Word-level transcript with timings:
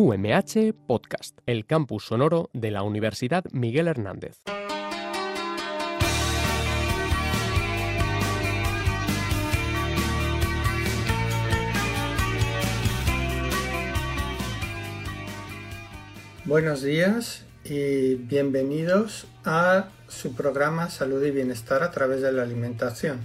UMH 0.00 0.74
Podcast, 0.86 1.40
el 1.44 1.66
campus 1.66 2.04
sonoro 2.04 2.50
de 2.52 2.70
la 2.70 2.84
Universidad 2.84 3.44
Miguel 3.50 3.88
Hernández. 3.88 4.38
Buenos 16.44 16.82
días 16.82 17.44
y 17.64 18.14
bienvenidos 18.14 19.26
a 19.44 19.88
su 20.06 20.36
programa 20.36 20.90
Salud 20.90 21.24
y 21.24 21.32
Bienestar 21.32 21.82
a 21.82 21.90
través 21.90 22.22
de 22.22 22.30
la 22.30 22.44
alimentación, 22.44 23.18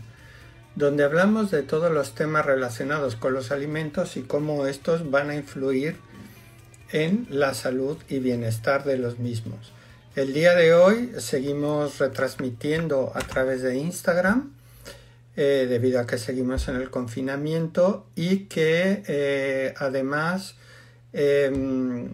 donde 0.75 1.03
hablamos 1.03 1.51
de 1.51 1.61
todos 1.61 1.91
los 1.91 2.15
temas 2.15 2.47
relacionados 2.47 3.15
con 3.15 3.35
los 3.35 3.51
alimentos 3.51 4.17
y 4.17 4.23
cómo 4.23 4.65
estos 4.65 5.11
van 5.11 5.29
a 5.29 5.35
influir 5.35 5.97
la 7.29 7.53
salud 7.53 7.97
y 8.09 8.19
bienestar 8.19 8.83
de 8.83 8.97
los 8.97 9.19
mismos. 9.19 9.71
El 10.15 10.33
día 10.33 10.53
de 10.53 10.73
hoy 10.73 11.11
seguimos 11.17 11.97
retransmitiendo 11.97 13.11
a 13.15 13.21
través 13.21 13.63
de 13.63 13.77
Instagram, 13.77 14.53
eh, 15.35 15.65
debido 15.67 15.99
a 15.99 16.05
que 16.05 16.19
seguimos 16.19 16.67
en 16.67 16.75
el 16.75 16.91
confinamiento 16.91 18.05
y 18.15 18.45
que 18.45 19.03
eh, 19.07 19.73
además 19.77 20.55
em, 21.13 22.13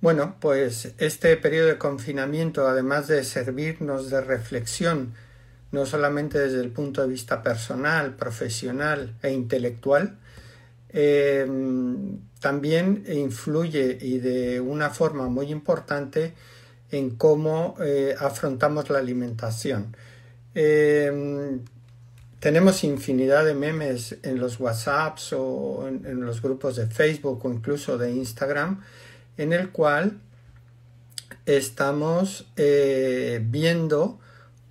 bueno, 0.00 0.36
pues 0.38 0.92
este 0.98 1.36
periodo 1.36 1.66
de 1.66 1.78
confinamiento, 1.78 2.68
además 2.68 3.08
de 3.08 3.24
servirnos 3.24 4.10
de 4.10 4.20
reflexión, 4.20 5.14
no 5.72 5.86
solamente 5.86 6.38
desde 6.38 6.60
el 6.60 6.70
punto 6.70 7.02
de 7.02 7.08
vista 7.08 7.42
personal, 7.42 8.14
profesional 8.14 9.16
e 9.22 9.32
intelectual, 9.32 10.16
em, 10.90 12.18
también 12.40 13.04
influye 13.08 13.98
y 14.00 14.18
de 14.18 14.60
una 14.60 14.90
forma 14.90 15.28
muy 15.28 15.50
importante 15.50 16.34
en 16.90 17.10
cómo 17.16 17.74
eh, 17.80 18.14
afrontamos 18.18 18.90
la 18.90 18.98
alimentación. 18.98 19.96
Em, 20.54 21.60
tenemos 22.40 22.84
infinidad 22.84 23.44
de 23.44 23.54
memes 23.54 24.16
en 24.22 24.38
los 24.38 24.60
WhatsApps 24.60 25.32
o 25.32 25.88
en 25.88 26.24
los 26.24 26.40
grupos 26.40 26.76
de 26.76 26.86
Facebook 26.86 27.44
o 27.44 27.52
incluso 27.52 27.98
de 27.98 28.12
Instagram 28.12 28.80
en 29.36 29.52
el 29.52 29.70
cual 29.70 30.20
estamos 31.46 32.46
eh, 32.56 33.40
viendo 33.42 34.18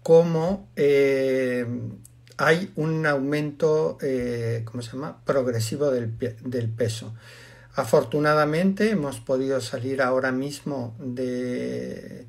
cómo 0.04 0.70
eh, 0.76 1.66
hay 2.38 2.72
un 2.76 3.06
aumento, 3.06 3.98
eh, 4.02 4.62
¿cómo 4.66 4.84
se 4.84 4.92
llama?, 4.92 5.22
progresivo 5.26 5.90
del, 5.92 6.10
peso. 6.70 7.14
Afortunadamente 7.76 8.92
hemos 8.92 9.20
podido 9.20 9.60
salir 9.60 10.02
ahora 10.02 10.32
mismo 10.32 10.96
de, 11.00 12.26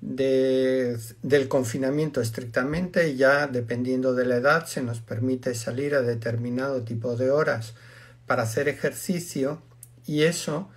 del 0.00 1.48
confinamiento 1.48 2.20
estrictamente 2.20 3.08
y 3.10 3.16
ya 3.16 3.46
dependiendo 3.46 4.14
de 4.14 4.26
la 4.26 4.36
edad 4.36 4.66
se 4.66 4.82
nos 4.82 5.00
permite 5.00 5.54
salir 5.54 5.94
a 5.94 6.02
determinado 6.02 6.82
tipo 6.82 7.16
de 7.16 7.30
horas 7.30 7.74
para 8.26 8.42
hacer 8.42 8.68
ejercicio 8.68 9.62
y 10.06 10.22
eso 10.22 10.68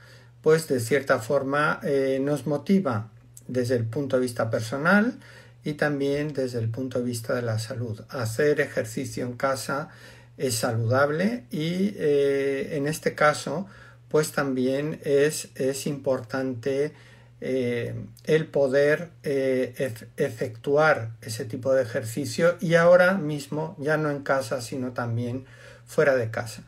pues 0.41 0.67
de 0.67 0.79
cierta 0.79 1.19
forma 1.19 1.81
eh, 1.83 2.19
nos 2.21 2.47
motiva 2.47 3.09
desde 3.47 3.75
el 3.75 3.85
punto 3.85 4.17
de 4.17 4.21
vista 4.21 4.49
personal 4.49 5.19
y 5.63 5.73
también 5.73 6.33
desde 6.33 6.59
el 6.59 6.69
punto 6.69 6.99
de 6.99 7.05
vista 7.05 7.33
de 7.35 7.41
la 7.41 7.59
salud. 7.59 8.01
Hacer 8.09 8.61
ejercicio 8.61 9.25
en 9.25 9.33
casa 9.33 9.89
es 10.37 10.55
saludable 10.55 11.45
y 11.51 11.93
eh, 11.97 12.69
en 12.73 12.87
este 12.87 13.15
caso 13.15 13.67
pues 14.09 14.31
también 14.31 15.01
es, 15.03 15.49
es 15.55 15.87
importante 15.87 16.93
eh, 17.41 17.93
el 18.23 18.47
poder 18.47 19.11
efectuar 19.23 21.11
ese 21.21 21.45
tipo 21.45 21.73
de 21.73 21.83
ejercicio 21.83 22.57
y 22.61 22.75
ahora 22.75 23.15
mismo 23.15 23.75
ya 23.79 23.97
no 23.97 24.09
en 24.09 24.23
casa 24.23 24.61
sino 24.61 24.93
también 24.93 25.45
fuera 25.85 26.15
de 26.15 26.31
casa. 26.31 26.63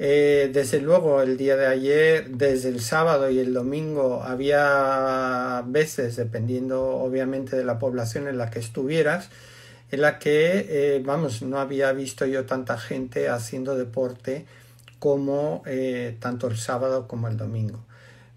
Eh, 0.00 0.50
desde 0.52 0.80
luego, 0.80 1.22
el 1.22 1.36
día 1.36 1.56
de 1.56 1.66
ayer, 1.66 2.30
desde 2.30 2.68
el 2.68 2.80
sábado 2.80 3.30
y 3.30 3.40
el 3.40 3.52
domingo, 3.52 4.22
había 4.22 5.64
veces, 5.66 6.16
dependiendo 6.16 6.86
obviamente 6.86 7.56
de 7.56 7.64
la 7.64 7.78
población 7.80 8.28
en 8.28 8.38
la 8.38 8.50
que 8.50 8.60
estuvieras, 8.60 9.28
en 9.90 10.02
la 10.02 10.18
que, 10.18 10.66
eh, 10.68 11.02
vamos, 11.04 11.42
no 11.42 11.58
había 11.58 11.92
visto 11.92 12.26
yo 12.26 12.46
tanta 12.46 12.78
gente 12.78 13.28
haciendo 13.28 13.76
deporte 13.76 14.46
como 15.00 15.62
eh, 15.66 16.16
tanto 16.20 16.48
el 16.48 16.58
sábado 16.58 17.08
como 17.08 17.28
el 17.28 17.36
domingo. 17.36 17.84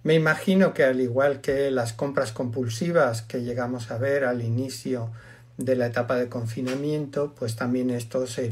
Me 0.03 0.16
imagino 0.16 0.73
que 0.73 0.83
al 0.83 0.99
igual 1.01 1.41
que 1.41 1.69
las 1.72 1.93
compras 1.93 2.31
compulsivas 2.31 3.22
que 3.22 3.43
llegamos 3.43 3.91
a 3.91 3.97
ver 3.97 4.25
al 4.25 4.41
inicio 4.41 5.11
de 5.57 5.75
la 5.75 5.88
etapa 5.88 6.16
de 6.16 6.29
confinamiento, 6.29 7.35
pues 7.38 7.55
también 7.55 7.91
esto 7.91 8.25
se 8.28 8.49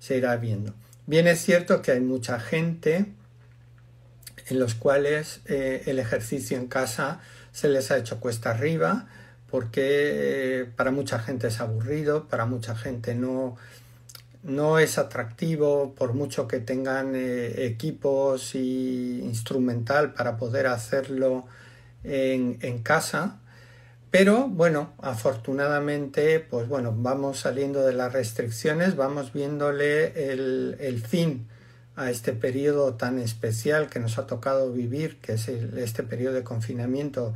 se 0.00 0.16
irá 0.16 0.36
viendo. 0.36 0.74
Bien 1.06 1.26
es 1.26 1.40
cierto 1.40 1.82
que 1.82 1.92
hay 1.92 2.00
mucha 2.00 2.40
gente 2.40 3.04
en 4.48 4.58
los 4.58 4.74
cuales 4.74 5.40
eh, 5.44 5.82
el 5.84 5.98
ejercicio 5.98 6.56
en 6.56 6.66
casa 6.66 7.20
se 7.52 7.68
les 7.68 7.90
ha 7.90 7.98
hecho 7.98 8.20
cuesta 8.20 8.50
arriba 8.50 9.06
porque 9.50 9.82
eh, 9.82 10.64
para 10.64 10.90
mucha 10.90 11.18
gente 11.18 11.48
es 11.48 11.60
aburrido, 11.60 12.26
para 12.26 12.46
mucha 12.46 12.74
gente 12.74 13.14
no, 13.14 13.56
no 14.42 14.78
es 14.78 14.96
atractivo 14.96 15.94
por 15.94 16.14
mucho 16.14 16.48
que 16.48 16.58
tengan 16.58 17.14
eh, 17.14 17.66
equipos 17.66 18.54
y 18.54 19.20
instrumental 19.20 20.14
para 20.14 20.38
poder 20.38 20.66
hacerlo 20.66 21.44
en, 22.02 22.58
en 22.62 22.78
casa 22.82 23.40
pero 24.14 24.46
bueno, 24.46 24.92
afortunadamente, 25.02 26.38
pues 26.38 26.68
bueno, 26.68 26.94
vamos 26.96 27.40
saliendo 27.40 27.84
de 27.84 27.94
las 27.94 28.12
restricciones, 28.12 28.94
vamos 28.94 29.32
viéndole 29.32 30.30
el, 30.30 31.02
fin 31.04 31.48
a 31.96 32.12
este 32.12 32.32
periodo 32.32 32.94
tan 32.94 33.18
especial 33.18 33.88
que 33.88 33.98
nos 33.98 34.16
ha 34.16 34.28
tocado 34.28 34.70
vivir, 34.70 35.18
que 35.20 35.32
es 35.32 35.48
este 35.48 36.04
periodo 36.04 36.34
de 36.34 36.44
confinamiento 36.44 37.34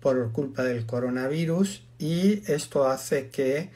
por 0.00 0.30
culpa 0.32 0.62
del 0.62 0.84
coronavirus 0.84 1.84
y 1.98 2.42
esto 2.52 2.86
hace 2.86 3.30
que, 3.30 3.70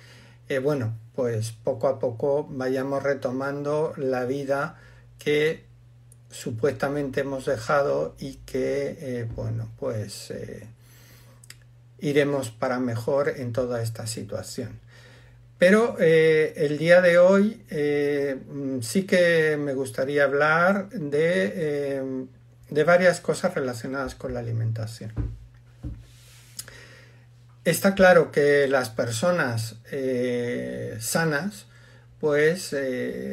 eh, 0.50 0.58
bueno, 0.58 0.98
pues 1.14 1.52
poco 1.52 1.88
a 1.88 1.98
poco 1.98 2.46
vayamos 2.50 3.02
retomando 3.02 3.94
la 3.96 4.26
vida 4.26 4.78
que 5.18 5.64
supuestamente 6.30 7.22
hemos 7.22 7.46
dejado 7.46 8.14
y 8.18 8.34
que, 8.44 8.98
eh, 9.00 9.28
bueno, 9.34 9.70
pues... 9.78 10.30
Eh, 10.30 10.73
iremos 12.04 12.50
para 12.50 12.78
mejor 12.80 13.30
en 13.38 13.52
toda 13.52 13.82
esta 13.82 14.06
situación. 14.06 14.78
Pero 15.58 15.96
eh, 15.98 16.52
el 16.56 16.76
día 16.76 17.00
de 17.00 17.16
hoy 17.16 17.64
eh, 17.70 18.38
sí 18.82 19.04
que 19.04 19.56
me 19.56 19.72
gustaría 19.72 20.24
hablar 20.24 20.90
de, 20.90 21.52
eh, 21.54 22.26
de, 22.68 22.84
varias 22.84 23.20
cosas 23.20 23.54
relacionadas 23.54 24.14
con 24.14 24.34
la 24.34 24.40
alimentación. 24.40 25.12
Está 27.64 27.94
claro 27.94 28.30
que 28.30 28.68
las 28.68 28.90
personas 28.90 29.76
sanas 31.00 31.66
pues 32.20 32.76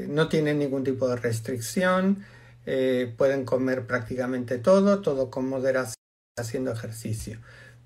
no 0.08 0.30
tienen 0.30 0.60
ningún 0.60 0.86
tipo 0.86 1.10
de 1.10 1.18
restricción, 1.18 2.24
pueden 2.64 3.44
comer 3.44 3.86
prácticamente 3.86 4.58
todo, 4.58 5.02
todo 5.02 5.30
con 5.30 5.50
moderación 5.50 5.96
haciendo 6.38 6.72
ejercicio. 6.72 7.40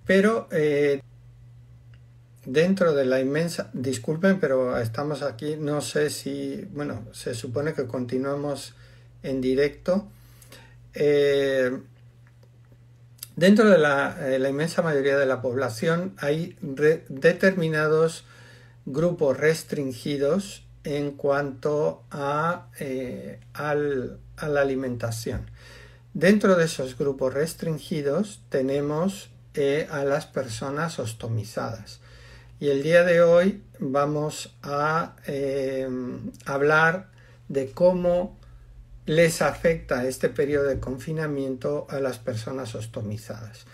Pero 0.05 0.47
eh, 0.51 1.01
dentro 2.45 2.93
de 2.93 3.05
la 3.05 3.19
inmensa, 3.19 3.69
disculpen, 3.73 4.39
pero 4.39 4.77
estamos 4.77 5.23
aquí, 5.23 5.55
no 5.57 5.81
sé 5.81 6.09
si, 6.09 6.67
bueno, 6.73 7.07
se 7.11 7.33
supone 7.33 7.73
que 7.73 7.87
continuamos 7.87 8.75
en 9.23 9.41
directo. 9.41 10.07
Eh, 10.93 11.71
dentro 13.35 13.67
de 13.69 13.77
eh, 13.77 14.39
la, 14.39 14.49
inmensa 14.49 14.83
mayoría 14.83 15.17
de 15.17 15.25
la 15.25 15.41
población 15.41 16.13
hay 16.19 16.55
determinados 16.61 18.25
grupos 18.85 19.37
restringidos 19.37 20.63
en 20.83 21.13
cuanto 21.13 22.03
a, 22.11 22.67
a 23.55 23.75
la 23.75 24.61
alimentación. 24.61 25.49
Dentro 26.13 26.55
de 26.55 26.65
esos 26.65 26.95
grupos 26.95 27.33
restringidos 27.33 28.43
tenemos 28.49 29.31
a 29.89 30.03
las 30.03 30.25
personas 30.25 30.99
ostomizadas. 30.99 32.01
Y 32.59 32.69
el 32.69 32.83
día 32.83 33.03
de 33.03 33.21
hoy 33.21 33.63
vamos 33.79 34.55
a 34.63 35.15
eh, 35.27 35.87
hablar 36.45 37.09
de 37.47 37.71
cómo 37.71 38.37
les 39.05 39.41
afecta 39.41 40.05
este 40.05 40.29
periodo 40.29 40.65
de 40.65 40.79
confinamiento 40.79 41.87
a 41.89 41.99
las 41.99 42.17
personas 42.17 42.75
ostomizadas. 42.75 43.65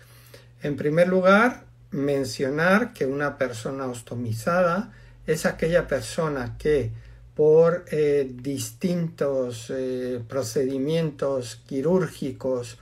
En 0.61 0.75
primer 0.77 1.07
lugar, 1.07 1.65
mencionar 1.91 2.93
que 2.93 3.05
una 3.05 3.37
persona 3.37 3.87
ostomizada 3.87 4.91
es 5.25 5.45
aquella 5.45 5.87
persona 5.87 6.57
que 6.57 6.91
por 7.35 7.85
eh, 7.91 8.29
distintos 8.33 9.71
eh, 9.71 10.21
procedimientos 10.27 11.61
quirúrgicos 11.67 12.77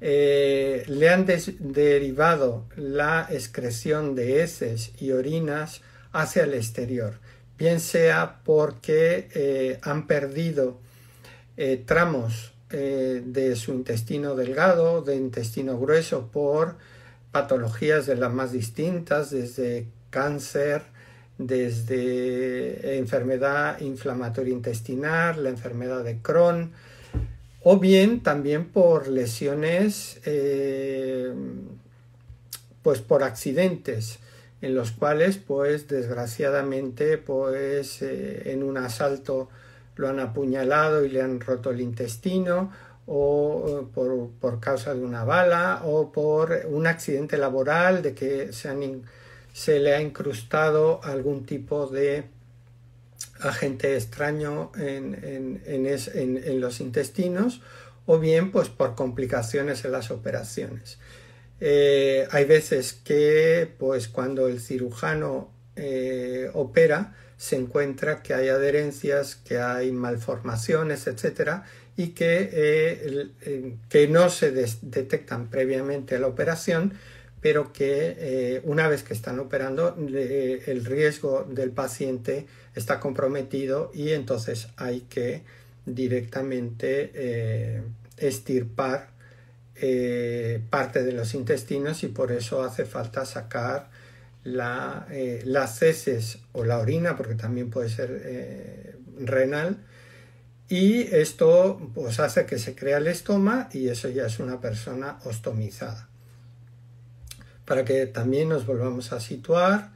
eh, 0.00 0.84
le 0.86 1.08
han 1.08 1.26
derivado 1.58 2.66
la 2.76 3.26
excreción 3.30 4.14
de 4.14 4.42
heces 4.42 4.92
y 5.00 5.10
orinas 5.10 5.82
hacia 6.12 6.44
el 6.44 6.54
exterior, 6.54 7.18
bien 7.58 7.80
sea 7.80 8.40
porque 8.44 9.28
eh, 9.34 9.80
han 9.82 10.06
perdido 10.06 10.78
eh, 11.56 11.82
tramos 11.84 12.54
de 12.70 13.56
su 13.56 13.72
intestino 13.72 14.34
delgado, 14.34 15.00
de 15.00 15.16
intestino 15.16 15.80
grueso, 15.80 16.26
por 16.30 16.76
patologías 17.32 18.04
de 18.04 18.14
las 18.14 18.30
más 18.30 18.52
distintas, 18.52 19.30
desde 19.30 19.86
cáncer, 20.10 20.82
desde 21.38 22.98
enfermedad 22.98 23.80
inflamatoria 23.80 24.52
intestinal, 24.52 25.44
la 25.44 25.48
enfermedad 25.48 26.04
de 26.04 26.18
Crohn, 26.20 26.72
o 27.62 27.78
bien 27.78 28.22
también 28.22 28.66
por 28.66 29.08
lesiones, 29.08 30.20
eh, 30.24 31.32
pues 32.82 33.00
por 33.00 33.22
accidentes 33.22 34.20
en 34.60 34.74
los 34.74 34.90
cuales, 34.92 35.36
pues 35.38 35.86
desgraciadamente, 35.88 37.18
pues 37.18 38.02
eh, 38.02 38.52
en 38.52 38.62
un 38.62 38.76
asalto 38.76 39.48
lo 39.96 40.08
han 40.08 40.20
apuñalado 40.20 41.04
y 41.04 41.08
le 41.08 41.22
han 41.22 41.40
roto 41.40 41.70
el 41.70 41.80
intestino, 41.80 42.72
o 43.06 43.88
por, 43.94 44.30
por 44.40 44.60
causa 44.60 44.94
de 44.94 45.00
una 45.00 45.24
bala, 45.24 45.82
o 45.84 46.12
por 46.12 46.66
un 46.66 46.86
accidente 46.86 47.38
laboral 47.38 48.02
de 48.02 48.14
que 48.14 48.52
se 48.52 48.68
han 48.68 49.02
se 49.52 49.80
le 49.80 49.94
ha 49.94 50.00
incrustado 50.00 51.00
algún 51.02 51.44
tipo 51.44 51.86
de 51.88 52.24
agente 53.40 53.96
extraño 53.96 54.72
en, 54.76 56.60
los 56.60 56.80
intestinos 56.80 57.60
o 58.06 58.18
bien 58.18 58.50
pues 58.50 58.68
por 58.68 58.94
complicaciones 58.94 59.84
en 59.84 59.92
las 59.92 60.10
operaciones. 60.10 60.98
Eh, 61.60 62.26
hay 62.30 62.44
veces 62.44 62.92
que 62.92 63.72
pues 63.78 64.08
cuando 64.08 64.48
el 64.48 64.60
cirujano 64.60 65.50
eh, 65.76 66.50
opera 66.54 67.16
se 67.36 67.56
encuentra 67.56 68.22
que 68.22 68.34
hay 68.34 68.48
adherencias, 68.48 69.36
que 69.36 69.58
hay 69.58 69.92
malformaciones, 69.92 71.06
etcétera, 71.06 71.64
y 71.96 72.08
que, 72.08 72.50
eh, 72.52 73.74
que 73.88 74.08
no 74.08 74.28
se 74.30 74.50
detectan 74.52 75.48
previamente 75.48 76.16
a 76.16 76.18
la 76.20 76.26
operación, 76.26 76.94
pero 77.40 77.72
que 77.72 78.16
eh, 78.18 78.60
una 78.64 78.88
vez 78.88 79.02
que 79.02 79.14
están 79.14 79.38
operando 79.38 79.96
el 79.96 80.84
riesgo 80.84 81.44
del 81.44 81.70
paciente 81.70 82.46
está 82.74 82.98
comprometido 82.98 83.90
y 83.94 84.10
entonces 84.10 84.68
hay 84.76 85.02
que 85.02 85.42
directamente 85.86 87.12
eh, 87.14 87.82
estirpar 88.16 89.10
eh, 89.76 90.60
parte 90.70 91.04
de 91.04 91.12
los 91.12 91.34
intestinos 91.34 92.02
y 92.02 92.08
por 92.08 92.32
eso 92.32 92.62
hace 92.62 92.84
falta 92.84 93.24
sacar 93.24 93.90
las 94.44 95.82
heces 95.82 96.38
o 96.52 96.64
la 96.64 96.78
orina 96.78 97.16
porque 97.16 97.34
también 97.34 97.70
puede 97.70 97.90
ser 97.90 98.96
renal. 99.20 99.76
Y 100.70 101.02
esto 101.14 101.90
pues 101.94 102.18
hace 102.18 102.46
que 102.46 102.58
se 102.58 102.74
crea 102.74 102.98
el 102.98 103.08
estoma 103.08 103.68
y 103.72 103.88
eso 103.88 104.08
ya 104.08 104.26
es 104.26 104.38
una 104.38 104.60
persona 104.60 105.18
ostomizada 105.24 106.07
para 107.68 107.84
que 107.84 108.06
también 108.06 108.48
nos 108.48 108.64
volvamos 108.64 109.12
a 109.12 109.20
situar. 109.20 109.90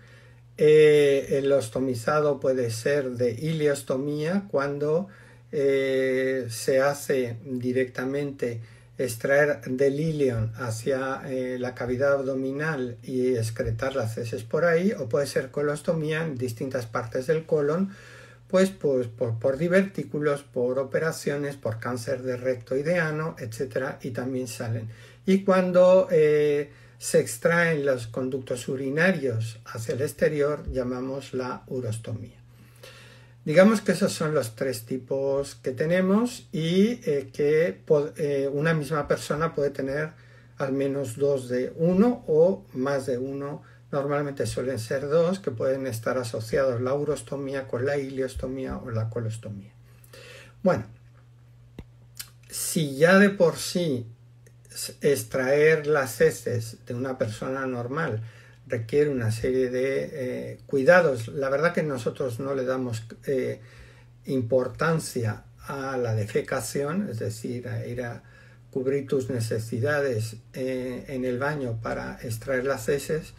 Eh, 0.58 1.38
el 1.38 1.50
ostomizado 1.50 2.38
puede 2.38 2.70
ser 2.70 3.12
de 3.12 3.30
iliostomía 3.32 4.44
cuando 4.50 5.08
eh, 5.50 6.46
se 6.50 6.82
hace 6.82 7.38
directamente 7.46 8.60
extraer 8.98 9.62
del 9.62 9.98
ilion 9.98 10.52
hacia 10.56 11.22
eh, 11.24 11.56
la 11.58 11.74
cavidad 11.74 12.12
abdominal 12.12 12.98
y 13.02 13.36
excretar 13.36 13.96
las 13.96 14.18
heces 14.18 14.42
por 14.42 14.66
ahí, 14.66 14.92
o 14.92 15.08
puede 15.08 15.26
ser 15.26 15.50
colostomía 15.50 16.24
en 16.24 16.36
distintas 16.36 16.84
partes 16.84 17.26
del 17.26 17.46
colon, 17.46 17.88
pues, 18.48 18.68
pues 18.68 19.06
por, 19.06 19.38
por, 19.38 19.56
divertículos, 19.56 20.42
por 20.42 20.78
operaciones, 20.78 21.56
por 21.56 21.80
cáncer 21.80 22.20
de 22.20 22.36
recto 22.36 22.76
y 22.76 22.82
de 22.82 22.98
ano, 22.98 23.34
etc. 23.38 23.94
Y 24.02 24.10
también 24.10 24.46
salen. 24.46 24.90
Y 25.24 25.42
cuando 25.42 26.08
se 27.02 27.18
extraen 27.18 27.84
los 27.84 28.06
conductos 28.06 28.68
urinarios 28.68 29.58
hacia 29.64 29.94
el 29.94 30.02
exterior, 30.02 30.70
llamamos 30.70 31.34
la 31.34 31.64
urostomía. 31.66 32.38
Digamos 33.44 33.80
que 33.80 33.90
esos 33.90 34.12
son 34.12 34.34
los 34.34 34.54
tres 34.54 34.86
tipos 34.86 35.56
que 35.56 35.72
tenemos 35.72 36.46
y 36.52 37.00
eh, 37.04 37.30
que 37.32 37.82
eh, 38.18 38.48
una 38.52 38.72
misma 38.72 39.08
persona 39.08 39.52
puede 39.52 39.70
tener 39.70 40.12
al 40.58 40.74
menos 40.74 41.16
dos 41.16 41.48
de 41.48 41.72
uno 41.74 42.22
o 42.28 42.66
más 42.72 43.06
de 43.06 43.18
uno. 43.18 43.64
Normalmente 43.90 44.46
suelen 44.46 44.78
ser 44.78 45.08
dos 45.08 45.40
que 45.40 45.50
pueden 45.50 45.88
estar 45.88 46.18
asociados 46.18 46.80
la 46.80 46.94
urostomía 46.94 47.66
con 47.66 47.84
la 47.84 47.98
iliostomía 47.98 48.76
o 48.76 48.92
la 48.92 49.10
colostomía. 49.10 49.72
Bueno, 50.62 50.84
si 52.48 52.94
ya 52.94 53.18
de 53.18 53.30
por 53.30 53.56
sí 53.56 54.06
extraer 55.00 55.86
las 55.86 56.20
heces 56.20 56.78
de 56.86 56.94
una 56.94 57.18
persona 57.18 57.66
normal 57.66 58.22
requiere 58.66 59.10
una 59.10 59.30
serie 59.30 59.70
de 59.70 60.10
eh, 60.12 60.60
cuidados. 60.66 61.28
La 61.28 61.48
verdad 61.48 61.72
que 61.72 61.82
nosotros 61.82 62.40
no 62.40 62.54
le 62.54 62.64
damos 62.64 63.02
eh, 63.26 63.60
importancia 64.26 65.44
a 65.66 65.96
la 65.96 66.14
defecación, 66.14 67.08
es 67.10 67.18
decir, 67.18 67.68
a 67.68 67.86
ir 67.86 68.02
a 68.02 68.22
cubrir 68.70 69.06
tus 69.06 69.30
necesidades 69.30 70.36
eh, 70.54 71.04
en 71.08 71.24
el 71.24 71.38
baño 71.38 71.80
para 71.82 72.18
extraer 72.22 72.64
las 72.64 72.88
heces. 72.88 73.34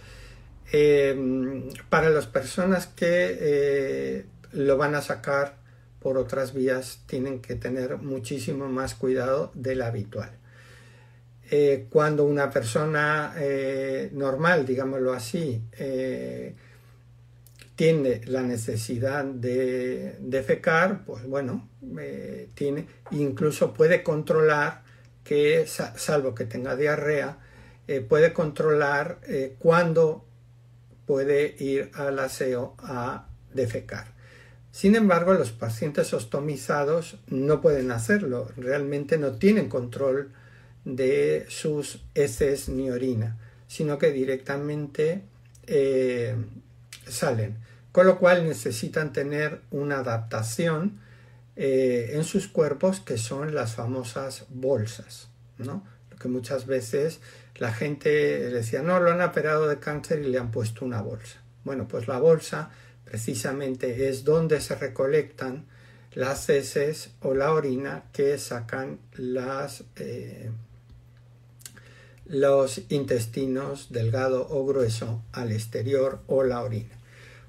para 1.89 2.09
las 2.09 2.27
personas 2.27 2.87
que 2.87 4.25
lo 4.51 4.77
van 4.77 4.95
a 4.95 5.01
sacar 5.01 5.57
por 5.99 6.17
otras 6.17 6.53
vías 6.53 6.99
tienen 7.07 7.41
que 7.41 7.55
tener 7.55 7.97
muchísimo 7.97 8.67
más 8.67 8.93
cuidado 8.95 9.51
del 9.55 9.81
habitual. 9.81 10.31
Eh, 11.51 11.87
cuando 11.89 12.25
una 12.25 12.49
persona 12.49 13.33
eh, 13.37 14.09
normal, 14.13 14.65
digámoslo 14.65 15.13
así, 15.13 15.61
eh, 15.77 16.55
tiene 17.75 18.21
la 18.25 18.41
necesidad 18.43 19.25
de 19.25 20.15
defecar, 20.19 21.03
pues 21.05 21.25
bueno, 21.25 21.69
tiene, 22.53 22.87
incluso 23.11 23.73
puede 23.73 24.03
controlar 24.03 24.83
que, 25.23 25.65
salvo 25.67 26.35
que 26.35 26.45
tenga 26.45 26.75
diarrea, 26.75 27.39
puede 28.07 28.31
controlar 28.31 29.19
cuándo 29.57 30.23
puede 31.07 31.55
ir 31.57 31.89
al 31.95 32.19
aseo 32.19 32.75
a 32.77 33.27
defecar. 33.53 34.13
Sin 34.71 34.95
embargo, 34.95 35.33
los 35.33 35.51
pacientes 35.51 36.13
ostomizados 36.13 37.17
no 37.27 37.59
pueden 37.59 37.91
hacerlo, 37.91 38.49
realmente 38.55 39.17
no 39.17 39.33
tienen 39.33 39.67
control 39.67 40.31
de 40.85 41.45
sus 41.49 42.03
heces 42.13 42.69
ni 42.69 42.89
orina, 42.89 43.37
sino 43.67 43.97
que 43.97 44.11
directamente 44.11 45.23
eh, 45.67 46.35
salen. 47.07 47.57
Con 47.91 48.07
lo 48.07 48.17
cual 48.17 48.45
necesitan 48.45 49.13
tener 49.13 49.61
una 49.71 49.99
adaptación 49.99 50.99
eh, 51.55 52.11
en 52.13 52.23
sus 52.23 52.47
cuerpos 52.47 52.99
que 52.99 53.17
son 53.17 53.53
las 53.53 53.75
famosas 53.75 54.45
bolsas, 54.49 55.29
¿no? 55.59 55.85
Que 56.19 56.27
muchas 56.27 56.65
veces 56.65 57.19
la 57.55 57.71
gente 57.71 58.09
decía, 58.49 58.81
no, 58.81 58.99
lo 58.99 59.11
han 59.11 59.21
operado 59.21 59.67
de 59.67 59.77
cáncer 59.77 60.19
y 60.23 60.29
le 60.29 60.39
han 60.39 60.49
puesto 60.49 60.85
una 60.85 61.01
bolsa. 61.01 61.41
Bueno, 61.63 61.87
pues 61.87 62.07
la 62.07 62.17
bolsa 62.17 62.71
precisamente 63.05 64.09
es 64.09 64.23
donde 64.23 64.59
se 64.59 64.75
recolectan 64.75 65.65
las 66.13 66.49
heces 66.49 67.11
o 67.21 67.33
la 67.33 67.53
orina 67.53 68.05
que 68.11 68.37
sacan 68.37 68.99
las 69.13 69.83
eh, 69.97 70.49
los 72.25 72.81
intestinos 72.89 73.91
delgado 73.91 74.47
o 74.49 74.65
grueso 74.65 75.23
al 75.31 75.51
exterior 75.51 76.21
o 76.27 76.43
la 76.43 76.61
orina. 76.61 76.97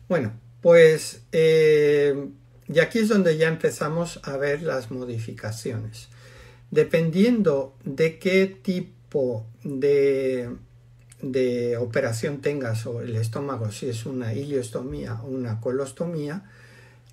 Bueno, 0.09 0.33
pues 0.61 1.23
eh, 1.33 2.29
y 2.73 2.79
aquí 2.81 3.01
es 3.01 3.09
donde 3.09 3.37
ya 3.37 3.49
empezamos 3.49 4.21
a 4.23 4.37
ver 4.37 4.63
las 4.63 4.91
modificaciones. 4.91 6.09
Dependiendo 6.71 7.77
de 7.85 8.19
qué 8.19 8.47
tipo 8.47 9.47
de, 9.63 10.49
de 11.21 11.77
operación 11.77 12.41
tengas 12.41 12.87
o 12.87 13.03
el 13.03 13.17
estómago, 13.17 13.71
si 13.71 13.89
es 13.89 14.07
una 14.07 14.35
iliostomía 14.35 15.21
o 15.23 15.27
una 15.27 15.61
colostomía, 15.61 16.51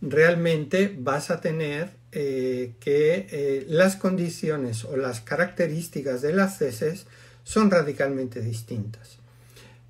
realmente 0.02 0.96
vas 0.98 1.30
a 1.30 1.42
tener 1.42 1.92
eh, 2.14 2.74
que 2.80 3.28
eh, 3.30 3.66
las 3.68 3.98
condiciones 3.98 4.86
o 4.86 4.98
las 4.98 5.22
características 5.22 6.22
de 6.22 6.34
las 6.34 6.62
heces 6.62 7.06
son 7.44 7.72
radicalmente 7.72 8.42
distintas. 8.42 9.22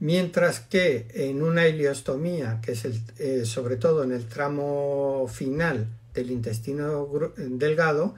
Mientras 0.02 0.60
que 0.62 1.06
en 1.14 1.44
una 1.44 1.68
iliostomía, 1.68 2.60
que 2.64 2.72
es 2.72 2.86
eh, 3.20 3.46
sobre 3.46 3.76
todo 3.76 4.04
en 4.04 4.12
el 4.12 4.26
tramo 4.26 5.30
final 5.32 5.88
del 6.16 6.32
intestino 6.32 7.08
delgado, 7.38 8.16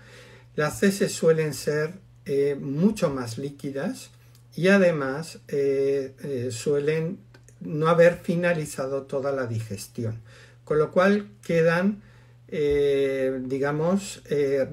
las 0.56 0.82
heces 0.82 1.12
suelen 1.12 1.54
ser 1.54 1.96
eh, 2.26 2.56
mucho 2.58 3.10
más 3.10 3.38
líquidas 3.38 4.12
y 4.56 4.70
además 4.70 5.40
eh, 5.50 6.50
suelen 6.52 7.20
no 7.60 7.90
haber 7.90 8.16
finalizado 8.16 9.02
toda 9.02 9.34
la 9.34 9.46
digestión, 9.46 10.22
con 10.64 10.80
lo 10.80 10.90
cual 10.90 11.28
quedan, 11.42 12.02
digamos, 12.50 14.22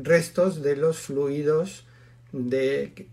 restos 0.02 0.62
de 0.62 0.76
los 0.76 0.98
fluidos 0.98 1.86
de, 2.32 3.08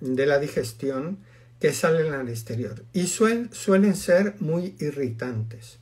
de, 0.00 0.26
la 0.26 0.38
digestión 0.38 1.18
que 1.60 1.72
salen 1.72 2.12
al 2.12 2.28
exterior 2.28 2.84
y 2.92 3.06
suelen 3.06 3.96
ser 3.96 4.34
muy 4.40 4.74
irritantes, 4.80 5.78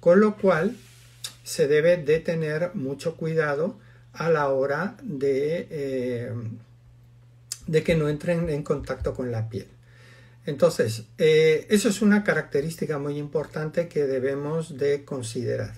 con 0.00 0.20
lo 0.20 0.36
cual 0.36 0.76
se 1.44 1.68
debe 1.68 1.96
de 1.96 2.20
tener 2.20 2.74
mucho 2.74 3.16
cuidado 3.16 3.78
a 4.12 4.30
la 4.30 4.48
hora 4.48 4.96
de, 5.02 5.66
eh, 5.70 6.32
de 7.66 7.82
que 7.82 7.96
no 7.96 8.08
entren 8.08 8.48
en 8.48 8.62
contacto 8.62 9.14
con 9.14 9.30
la 9.30 9.48
piel. 9.48 9.68
Entonces, 10.46 11.04
eh, 11.18 11.66
eso 11.70 11.88
es 11.88 12.02
una 12.02 12.24
característica 12.24 12.98
muy 12.98 13.18
importante 13.18 13.88
que 13.88 14.06
debemos 14.06 14.78
de 14.78 15.04
considerar, 15.04 15.74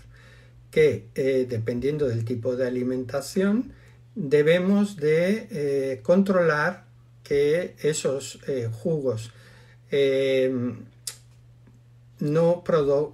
que 0.71 1.09
eh, 1.15 1.47
dependiendo 1.49 2.09
del 2.09 2.25
tipo 2.25 2.57
de 2.57 2.67
alimentación, 2.67 3.73
debemos 4.15 4.97
de 4.97 6.01
controlar 6.03 6.85
que 7.25 7.75
esos 7.83 8.39
jugos 8.73 9.33
no, 12.21 12.65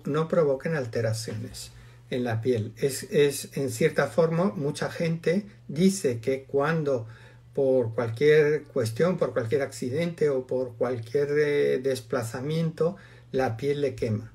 no 0.05 0.29
provoquen 0.29 0.75
alteraciones 0.75 1.73
en 2.11 2.25
la 2.25 2.41
piel. 2.41 2.73
Es, 2.77 3.49
en 3.57 3.71
cierta 3.71 4.07
forma, 4.07 4.53
mucha 4.55 4.91
gente 4.91 5.47
dice 5.69 6.21
que 6.21 6.45
cuando 6.45 7.07
por 7.55 7.95
cualquier 7.95 8.65
cuestión, 8.65 9.17
por 9.17 9.33
cualquier 9.33 9.63
accidente 9.63 10.31
o 10.31 10.47
por 10.47 10.75
cualquier 10.77 11.29
eh, 11.39 11.79
desplazamiento, 11.79 12.97
la 13.33 13.57
piel 13.57 13.81
le 13.81 13.95
quema. 13.95 14.33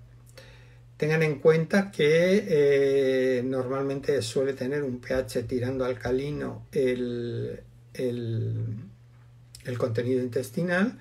Tengan 1.03 1.23
en 1.23 1.39
cuenta 1.39 1.91
que 1.91 2.45
eh, 2.47 3.43
normalmente 3.43 4.21
suele 4.21 4.53
tener 4.53 4.83
un 4.83 5.01
pH 5.01 5.43
tirando 5.43 5.83
alcalino 5.83 6.65
el, 6.71 7.59
el 7.93 9.77
contenido 9.77 10.23
intestinal, 10.23 10.97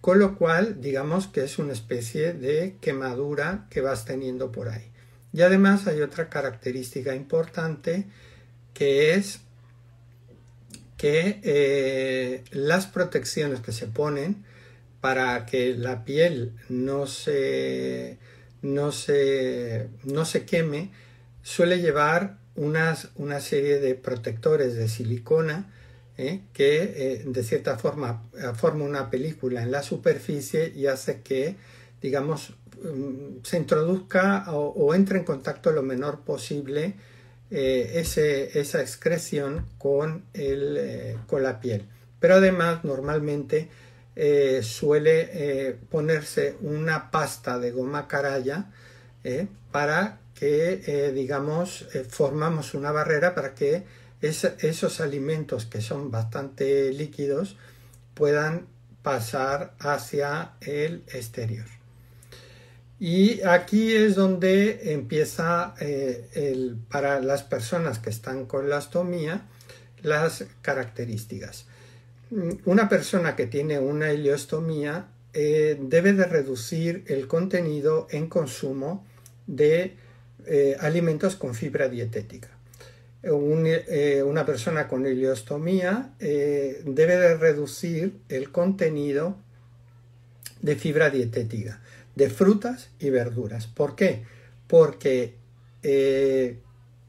con 0.00 0.18
lo 0.18 0.38
cual 0.38 0.80
digamos 0.80 1.26
que 1.26 1.44
es 1.44 1.58
una 1.58 1.74
especie 1.74 2.32
de 2.32 2.78
quemadura 2.80 3.66
que 3.68 3.82
vas 3.82 4.06
teniendo 4.06 4.52
por 4.52 4.70
ahí. 4.70 4.90
Y 5.34 5.42
además 5.42 5.86
hay 5.86 6.00
otra 6.00 6.30
característica 6.30 7.14
importante 7.14 8.06
que 8.72 9.12
es 9.12 9.40
que 10.96 11.42
eh, 11.42 12.42
las 12.52 12.86
protecciones 12.86 13.60
que 13.60 13.72
se 13.72 13.86
ponen 13.86 14.46
para 15.02 15.44
que 15.44 15.74
la 15.74 16.06
piel 16.06 16.52
no 16.70 17.06
se, 17.06 18.18
no 18.62 18.92
se, 18.92 19.88
no 20.04 20.24
se 20.24 20.44
queme 20.44 20.90
suele 21.42 21.80
llevar 21.80 22.38
unas, 22.56 23.08
una 23.16 23.40
serie 23.40 23.80
de 23.80 23.94
protectores 23.94 24.74
de 24.74 24.88
silicona 24.88 25.72
eh, 26.18 26.40
que 26.52 26.82
eh, 26.82 27.22
de 27.24 27.42
cierta 27.42 27.78
forma 27.78 28.24
forma 28.54 28.84
una 28.84 29.10
película 29.10 29.62
en 29.62 29.70
la 29.70 29.82
superficie 29.82 30.72
y 30.74 30.86
hace 30.86 31.22
que 31.22 31.56
digamos 32.02 32.54
Mm, 32.82 33.42
se 33.42 33.58
introduzca 33.58 34.46
o, 34.52 34.94
entre 34.94 35.18
en 35.18 35.24
contacto 35.24 35.70
lo 35.70 35.82
menor 35.82 36.20
posible 36.20 36.94
eh, 37.50 37.92
esa 38.54 38.80
excreción 38.80 39.66
con, 39.78 40.24
el, 40.32 40.76
eh, 40.78 41.16
con, 41.26 41.42
la 41.42 41.60
piel. 41.60 41.84
Pero 42.20 42.36
además 42.36 42.84
normalmente 42.84 43.68
eh, 44.16 44.60
suele 44.62 45.78
ponerse 45.88 46.56
una 46.60 47.10
pasta 47.10 47.58
de 47.58 47.70
goma 47.70 48.08
caraya 48.08 48.70
para 49.70 50.18
que 50.34 51.12
digamos 51.14 51.86
formamos 52.08 52.74
una 52.74 52.90
barrera 52.90 53.34
para 53.34 53.54
que 53.54 53.84
esos 54.20 55.00
alimentos 55.00 55.66
que 55.66 55.80
son 55.80 56.10
bastante 56.10 56.92
líquidos 56.92 57.56
puedan 58.14 58.66
pasar 59.02 59.74
hacia 59.78 60.52
el 60.60 61.02
exterior. 61.08 61.66
Y 62.98 63.40
aquí 63.42 63.94
es 63.94 64.14
donde 64.14 64.92
empieza 64.92 65.74
eh, 65.80 66.76
para 66.90 67.20
las 67.20 67.42
personas 67.42 67.98
que 67.98 68.10
están 68.10 68.44
con 68.44 68.68
la 68.68 68.76
ostomía 68.76 69.46
las 70.02 70.44
características. 70.60 71.66
Una 72.64 72.88
persona 72.88 73.34
que 73.36 73.46
tiene 73.46 73.78
una 73.78 74.12
ileostomía 74.12 75.08
eh, 75.32 75.78
debe 75.80 76.12
de 76.12 76.24
reducir 76.24 77.04
el 77.08 77.26
contenido 77.26 78.06
en 78.10 78.28
consumo 78.28 79.04
de 79.46 79.96
eh, 80.46 80.76
alimentos 80.80 81.36
con 81.36 81.54
fibra 81.54 81.88
dietética. 81.88 82.48
una 83.22 84.46
persona 84.46 84.88
con 84.88 85.06
ileostomía 85.06 86.14
debe 86.18 87.16
de 87.18 87.36
reducir 87.36 88.14
el 88.30 88.50
contenido 88.50 89.36
de 90.62 90.76
fibra 90.76 91.10
dietética 91.10 91.80
de 92.14 92.30
frutas 92.30 92.90
y 92.98 93.10
verduras. 93.10 93.66
¿Por 93.66 93.96
qué? 93.96 94.24
Porque 94.66 95.34
eh, 95.82 96.58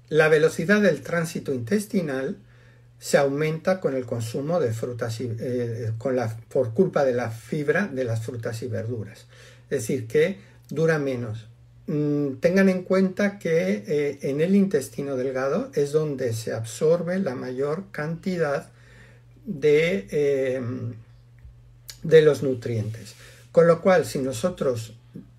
la 0.09 0.27
velocidad 0.29 0.81
del 0.81 1.01
tránsito 1.01 1.53
intestinal 1.53 2.37
se 3.01 3.17
aumenta 3.17 3.79
con 3.79 3.96
el 3.96 4.05
consumo 4.05 4.60
de 4.60 4.74
frutas 4.74 5.20
y, 5.22 5.36
eh, 5.39 5.91
con 5.98 6.15
la, 6.15 6.38
por 6.50 6.75
culpa 6.75 7.03
de 7.03 7.13
la 7.13 7.31
fibra 7.31 7.88
de 7.88 8.03
las 8.03 8.24
frutas 8.24 8.62
y 8.62 8.67
verduras. 8.67 9.25
Es 9.72 9.79
decir, 9.81 10.05
que 10.05 10.38
dura 10.70 11.00
menos. 11.00 11.48
Mm, 11.88 12.36
tengan 12.36 12.70
en 12.70 12.84
cuenta 12.84 13.39
que 13.39 13.84
eh, 13.88 14.20
en 14.22 14.39
el 14.39 14.55
intestino 14.55 15.17
delgado 15.17 15.72
es 15.74 15.91
donde 15.93 16.31
se 16.34 16.53
absorbe 16.53 17.17
la 17.17 17.34
mayor 17.34 17.86
cantidad 17.91 18.70
de, 19.46 20.62
de 22.03 22.22
los 22.22 22.43
nutrientes. 22.43 23.15
Con 23.51 23.65
lo 23.65 23.81
cual, 23.81 24.05
si 24.05 24.20
nosotros 24.20 24.93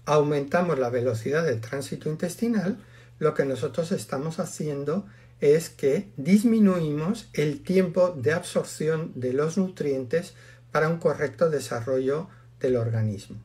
aumentamos 0.05 0.81
la 0.81 0.91
velocidad 0.91 1.45
del 1.45 1.61
tránsito 1.61 2.11
intestinal, 2.11 2.77
lo 3.21 3.35
que 3.35 3.45
nosotros 3.45 3.93
estamos 3.93 4.41
haciendo 4.41 5.07
es 5.07 5.13
que 5.43 6.09
disminuimos 6.17 7.29
el 7.33 7.65
tiempo 7.65 8.11
de 8.11 8.33
absorción 8.33 9.11
de 9.17 9.33
los 9.33 9.59
nutrientes 9.59 10.35
para 10.71 10.89
un 10.89 10.99
correcto 10.99 11.51
desarrollo 11.51 12.29
del 12.61 12.77
organismo. 12.77 13.43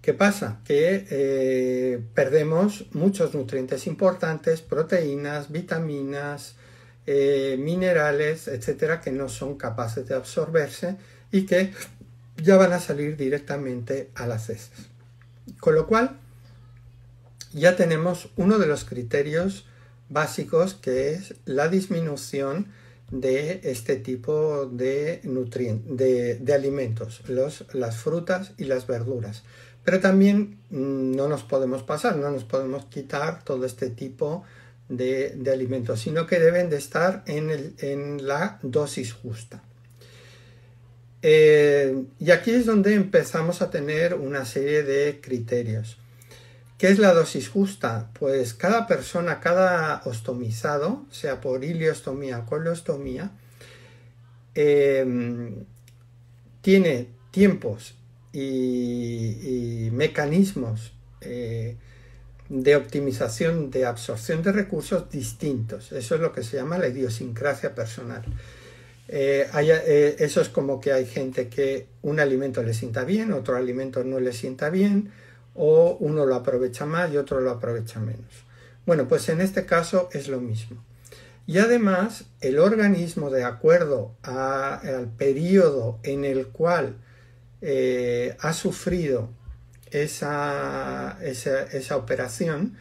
¿Qué 0.00 0.14
pasa? 0.14 0.60
Que 0.64 1.06
eh, 1.10 2.02
perdemos 2.14 2.86
muchos 2.92 3.34
nutrientes 3.34 3.86
importantes, 3.86 4.62
proteínas, 4.62 5.52
vitaminas, 5.52 6.54
eh, 7.06 7.56
minerales, 7.58 8.48
etcétera, 8.48 9.02
que 9.02 9.12
no 9.12 9.28
son 9.28 9.58
capaces 9.58 10.08
de 10.08 10.14
absorberse 10.14 10.96
y 11.30 11.44
que 11.44 11.72
ya 12.42 12.56
van 12.56 12.72
a 12.72 12.80
salir 12.80 13.18
directamente 13.18 14.10
a 14.14 14.26
las 14.26 14.48
heces. 14.48 14.70
Con 15.60 15.74
lo 15.74 15.86
cual, 15.86 16.18
ya 17.52 17.76
tenemos 17.76 18.30
uno 18.36 18.58
de 18.58 18.66
los 18.66 18.86
criterios 18.86 19.66
básicos 20.08 20.74
que 20.74 21.12
es 21.12 21.34
la 21.44 21.68
disminución 21.68 22.68
de 23.10 23.60
este 23.64 23.96
tipo 23.96 24.66
de, 24.66 25.20
de, 26.40 26.54
alimentos, 26.54 27.22
las 27.28 27.96
frutas 27.96 28.52
y 28.56 28.64
las 28.64 28.86
verduras. 28.86 29.44
Pero 29.84 30.00
también 30.00 30.58
mm, 30.70 31.12
no 31.14 31.28
nos 31.28 31.44
podemos 31.44 31.82
pasar, 31.82 32.16
no 32.16 32.30
nos 32.30 32.44
podemos 32.44 32.86
quitar 32.86 33.44
todo 33.44 33.64
este 33.64 33.90
tipo 33.90 34.44
de, 34.88 35.38
alimentos, 35.52 36.00
sino 36.00 36.26
que 36.26 36.40
deben 36.40 36.68
de 36.70 36.76
estar 36.76 37.22
en 37.26 38.26
la 38.26 38.58
dosis 38.62 39.12
justa. 39.12 39.62
Eh, 41.28 42.04
y 42.20 42.30
aquí 42.30 42.52
es 42.52 42.66
donde 42.66 42.94
empezamos 42.94 43.60
a 43.60 43.68
tener 43.68 44.14
una 44.14 44.44
serie 44.44 44.84
de 44.84 45.20
criterios. 45.20 45.98
¿Qué 46.78 46.88
es 46.88 46.98
la 46.98 47.14
dosis 47.14 47.48
justa? 47.48 48.10
Pues 48.18 48.52
cada 48.52 48.86
persona, 48.86 49.40
cada 49.40 50.02
ostomizado, 50.04 51.06
sea 51.10 51.40
por 51.40 51.64
iliostomía 51.64 52.40
o 52.40 52.46
coloostomía, 52.46 53.30
em, 54.54 55.64
tiene 56.60 57.08
tiempos 57.30 57.94
y, 58.32 59.88
mecanismos 59.92 60.92
eh, 61.22 61.76
de 62.50 62.76
optimización 62.76 63.70
de 63.70 63.86
absorción 63.86 64.42
de 64.42 64.52
recursos 64.52 65.10
distintos. 65.10 65.92
Eso 65.92 66.16
es 66.16 66.20
lo 66.20 66.32
que 66.32 66.42
se 66.42 66.58
llama 66.58 66.76
la 66.76 66.88
idiosincrasia 66.88 67.74
personal. 67.74 68.22
Eh, 69.08 69.48
eh, 69.54 70.16
eso 70.18 70.40
es 70.40 70.48
como 70.50 70.80
que 70.80 70.92
hay 70.92 71.06
gente 71.06 71.48
que 71.48 71.86
un 72.02 72.20
alimento 72.20 72.62
le 72.62 72.74
sienta 72.74 73.04
bien, 73.04 73.32
otro 73.32 73.56
alimento 73.56 74.04
no 74.04 74.20
le 74.20 74.32
sienta 74.32 74.68
bien, 74.68 75.12
o 75.56 75.96
uno 76.00 76.26
lo 76.26 76.34
aprovecha 76.34 76.86
más 76.86 77.12
y 77.12 77.16
otro 77.16 77.40
lo 77.40 77.50
aprovecha 77.50 78.00
menos. 78.00 78.44
Bueno, 78.84 79.08
pues 79.08 79.28
en 79.28 79.40
este 79.40 79.66
caso 79.66 80.08
es 80.12 80.28
lo 80.28 80.40
mismo. 80.40 80.82
y 81.48 81.58
además 81.58 82.24
el 82.40 82.58
organismo 82.58 83.30
de 83.30 83.44
acuerdo 83.44 84.16
al 84.22 85.08
periodo 85.16 86.00
en 86.02 86.24
el 86.24 86.48
cual 86.48 86.96
eh, 87.62 88.36
ha 88.40 88.52
sufrido 88.52 89.30
esa, 89.90 91.18
esa, 91.22 91.96
operación, 91.96 92.76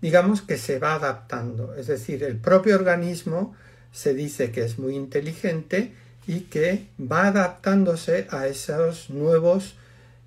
digamos 0.00 0.42
que 0.42 0.56
se 0.56 0.78
va 0.78 0.94
adaptando. 0.94 1.74
Es 1.74 1.86
decir, 1.86 2.22
el 2.22 2.36
propio 2.36 2.76
organismo 2.76 3.54
se 3.92 4.14
dice 4.14 4.52
que 4.52 4.64
es 4.64 4.78
muy 4.78 4.94
inteligente 4.94 5.94
y 6.26 6.42
que 6.42 6.86
va 7.00 7.26
adaptándose 7.26 8.26
a 8.30 8.46
esos 8.46 9.10
nuevos 9.10 9.74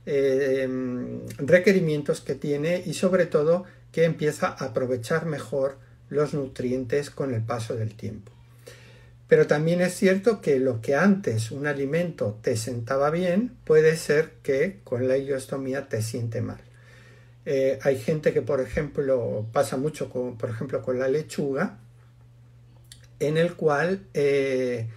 eh, 0.05 0.67
requerimientos 1.37 2.21
que 2.21 2.35
tiene 2.35 2.83
y 2.85 2.93
sobre 2.93 3.25
todo 3.25 3.65
que 3.91 4.03
empieza 4.03 4.47
a 4.47 4.65
aprovechar 4.65 5.25
mejor 5.25 5.77
los 6.09 6.33
nutrientes 6.33 7.09
con 7.09 7.33
el 7.33 7.41
paso 7.41 7.75
del 7.75 7.95
tiempo. 7.95 8.31
Pero 9.27 9.47
también 9.47 9.81
es 9.81 9.95
cierto 9.95 10.41
que 10.41 10.59
lo 10.59 10.81
que 10.81 10.95
antes 10.95 11.51
un 11.51 11.65
alimento 11.65 12.37
te 12.41 12.55
sentaba 12.57 13.09
bien, 13.09 13.51
puede 13.63 13.97
ser 13.97 14.33
que 14.43 14.79
con 14.83 15.07
la 15.07 15.17
ileostomía 15.17 15.87
te 15.87 16.01
siente 16.01 16.41
mal. 16.41 16.59
Eh, 17.45 17.79
hay 17.81 17.97
gente 17.97 18.33
que, 18.33 18.41
por 18.41 18.61
ejemplo, 18.61 19.45
pasa 19.51 19.77
mucho, 19.77 20.09
con, 20.09 20.37
por 20.37 20.49
ejemplo, 20.49 20.81
con 20.81 20.99
la 20.99 21.07
lechuga, 21.07 21.79
en 23.19 23.37
el 23.37 23.55
cual 23.55 24.05
eh, 24.13 24.87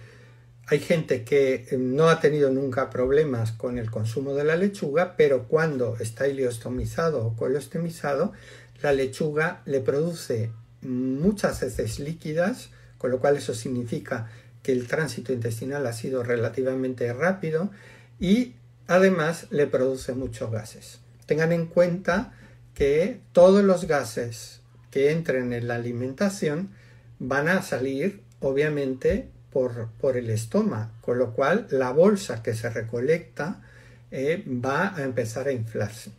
hay 0.69 0.79
gente 0.79 1.23
que 1.23 1.65
no 1.79 2.09
ha 2.09 2.19
tenido 2.19 2.51
nunca 2.51 2.89
problemas 2.89 3.53
con 3.53 3.77
el 3.77 3.89
consumo 3.89 4.33
de 4.33 4.43
la 4.43 4.57
lechuga, 4.57 5.15
pero 5.15 5.47
cuando 5.47 5.95
está 5.97 6.27
ileostomizado 6.27 7.25
o 7.25 7.35
colostomizado, 7.37 8.33
la 8.81 8.91
lechuga 8.91 9.61
le 9.65 9.79
produce 9.79 10.51
muchas 10.81 11.63
heces 11.63 11.99
líquidas, 11.99 12.69
con 12.97 13.11
lo 13.11 13.19
cual 13.19 13.37
eso 13.37 13.53
significa 13.53 14.29
que 14.61 14.73
el 14.73 14.87
tránsito 14.87 15.31
intestinal 15.31 15.87
ha 15.87 15.93
sido 15.93 16.21
relativamente 16.21 17.13
rápido 17.13 17.71
y 18.19 18.55
además 18.87 19.47
le 19.51 19.67
produce 19.67 20.13
muchos 20.13 20.51
gases. 20.51 20.99
Tengan 21.25 21.53
en 21.53 21.67
cuenta 21.67 22.33
que 22.73 23.21
todos 23.31 23.63
los 23.63 23.85
gases 23.85 24.59
que 24.91 25.11
entren 25.11 25.53
en 25.53 25.69
la 25.69 25.75
alimentación 25.75 26.71
van 27.19 27.47
a 27.47 27.61
salir 27.61 28.21
obviamente 28.41 29.29
por, 29.99 30.17
el 30.17 30.29
estómago, 30.29 30.91
con 31.01 31.17
lo 31.17 31.33
cual 31.33 31.67
la 31.71 31.91
bolsa 31.91 32.43
que 32.43 32.53
se 32.53 32.69
recolecta 32.69 33.61
eh, 34.11 34.43
va 34.47 34.95
a 34.95 35.03
empezar 35.03 35.47
a 35.47 35.51
inflarse. 35.51 36.11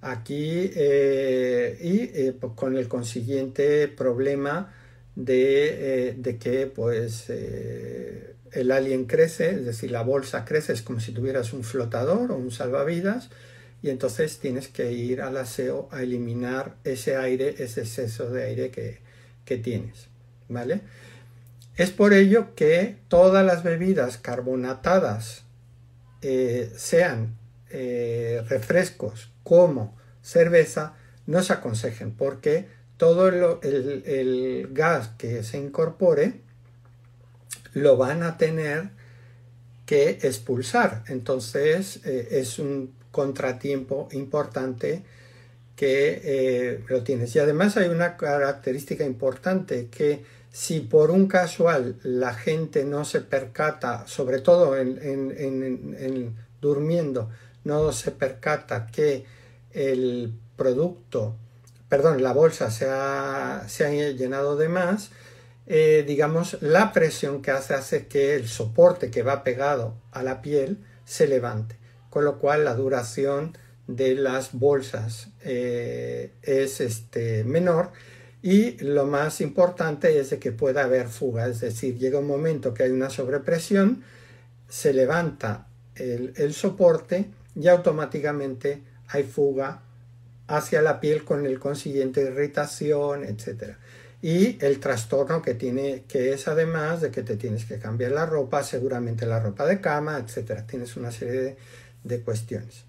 Aquí 0.00 0.70
eh, 0.74 1.78
y 1.80 2.00
eh, 2.18 2.34
pues, 2.38 2.52
con 2.54 2.76
el 2.76 2.88
consiguiente 2.88 3.88
problema 3.88 4.72
de, 5.14 6.38
que 6.40 6.66
pues 6.66 7.28
el 7.28 8.72
alien 8.72 9.04
crece, 9.04 9.50
es 9.50 9.66
decir, 9.66 9.90
la 9.90 10.02
bolsa 10.02 10.44
crece, 10.44 10.72
es 10.72 10.82
como 10.82 11.00
si 11.00 11.12
tuvieras 11.12 11.52
un 11.52 11.64
flotador 11.64 12.32
o 12.32 12.36
un 12.36 12.50
salvavidas 12.50 13.28
y 13.82 13.90
entonces 13.90 14.38
tienes 14.38 14.68
que 14.68 14.92
ir 14.92 15.20
al 15.20 15.36
aseo 15.36 15.88
a 15.92 16.02
eliminar 16.02 16.76
ese 16.84 17.16
aire, 17.16 17.56
ese 17.58 17.82
exceso 17.82 18.30
de 18.30 18.44
aire 18.44 18.70
que, 18.70 18.98
que 19.44 19.58
tienes, 19.58 20.08
¿vale? 20.48 20.80
Es 21.76 21.90
por 21.90 22.14
ello 22.14 22.54
que 22.54 22.96
todas 23.08 23.44
las 23.44 23.62
bebidas 23.62 24.16
carbonatadas, 24.18 25.42
sean 26.76 27.36
refrescos 28.48 29.30
como 29.44 29.96
cerveza, 30.22 30.94
no 31.26 31.42
se 31.42 31.52
aconsejen 31.52 32.12
porque 32.12 32.66
todo 32.96 33.28
el, 33.28 34.68
gas 34.72 35.10
que 35.18 35.42
se 35.42 35.58
incorpore 35.58 36.40
lo 37.74 37.96
van 37.96 38.22
a 38.22 38.38
tener 38.38 38.90
que 39.84 40.18
expulsar. 40.22 41.04
Entonces 41.08 42.00
eh, 42.04 42.28
es 42.32 42.58
un 42.58 42.94
contratiempo 43.10 44.08
importante 44.12 45.04
que 45.76 46.20
eh, 46.24 46.84
lo 46.88 47.02
tienes. 47.04 47.36
Y 47.36 47.38
además 47.38 47.76
hay 47.76 47.88
una 47.88 48.16
característica 48.16 49.04
importante 49.04 49.88
que 49.88 50.24
si 50.56 50.80
por 50.80 51.10
un 51.10 51.28
casual 51.28 51.96
la 52.02 52.32
gente 52.32 52.86
no 52.86 53.04
se 53.04 53.20
percata, 53.20 54.06
sobre 54.06 54.38
todo 54.40 54.74
en 54.78 56.34
durmiendo, 56.62 57.28
no 57.64 57.92
se 57.92 58.10
percata 58.10 58.86
que 58.86 59.26
el 59.72 60.32
producto, 60.56 61.36
perdón, 61.90 62.22
la 62.22 62.32
bolsa 62.32 62.70
se 62.70 62.88
ha, 62.88 63.66
llenado 64.16 64.56
de 64.56 64.70
más, 64.70 65.10
eh, 65.66 66.04
digamos, 66.06 66.56
la 66.62 66.94
presión 66.94 67.42
que 67.42 67.50
hace 67.50 67.74
hace 67.74 68.06
que 68.06 68.34
el 68.34 68.48
soporte 68.48 69.10
que 69.10 69.22
va 69.22 69.44
pegado 69.44 69.92
a 70.10 70.22
la 70.22 70.40
piel 70.40 70.78
se 71.04 71.26
levante, 71.26 71.76
con 72.08 72.24
lo 72.24 72.38
cual 72.38 72.64
la 72.64 72.72
duración 72.72 73.58
de 73.88 74.14
las 74.14 74.54
bolsas 74.54 75.28
eh, 75.42 76.32
es 76.40 76.80
este, 76.80 77.44
menor 77.44 77.90
y 78.46 78.76
lo 78.78 79.06
más 79.06 79.40
importante 79.40 80.20
es 80.20 80.30
de 80.30 80.38
que 80.38 80.52
pueda 80.52 80.84
haber 80.84 81.08
fuga, 81.08 81.48
es 81.48 81.58
decir, 81.58 81.98
llega 81.98 82.20
un 82.20 82.28
momento 82.28 82.72
que 82.72 82.84
hay 82.84 82.92
una 82.92 83.10
sobrepresión, 83.10 84.04
se 84.68 84.92
levanta 84.92 85.66
el, 85.96 86.54
soporte 86.54 87.28
y 87.56 87.66
automáticamente 87.66 88.84
hay 89.08 89.24
fuga 89.24 89.82
hacia 90.46 90.80
la 90.80 91.00
piel 91.00 91.24
con 91.24 91.44
el 91.44 91.58
consiguiente 91.58 92.20
irritación, 92.20 93.24
etc. 93.24 93.78
Y 94.22 94.64
el 94.64 94.78
trastorno 94.78 95.42
que 95.42 95.54
tiene, 95.54 96.04
que 96.06 96.32
es 96.32 96.46
además 96.46 97.00
de 97.00 97.10
que 97.10 97.24
te 97.24 97.34
tienes 97.34 97.64
que 97.64 97.80
cambiar 97.80 98.12
la 98.12 98.26
ropa, 98.26 98.62
seguramente 98.62 99.26
la 99.26 99.40
ropa 99.40 99.66
de 99.66 99.80
cama, 99.80 100.18
etc. 100.18 100.62
Tienes 100.64 100.96
una 100.96 101.10
serie 101.10 101.56
de, 102.04 102.20
cuestiones. 102.20 102.84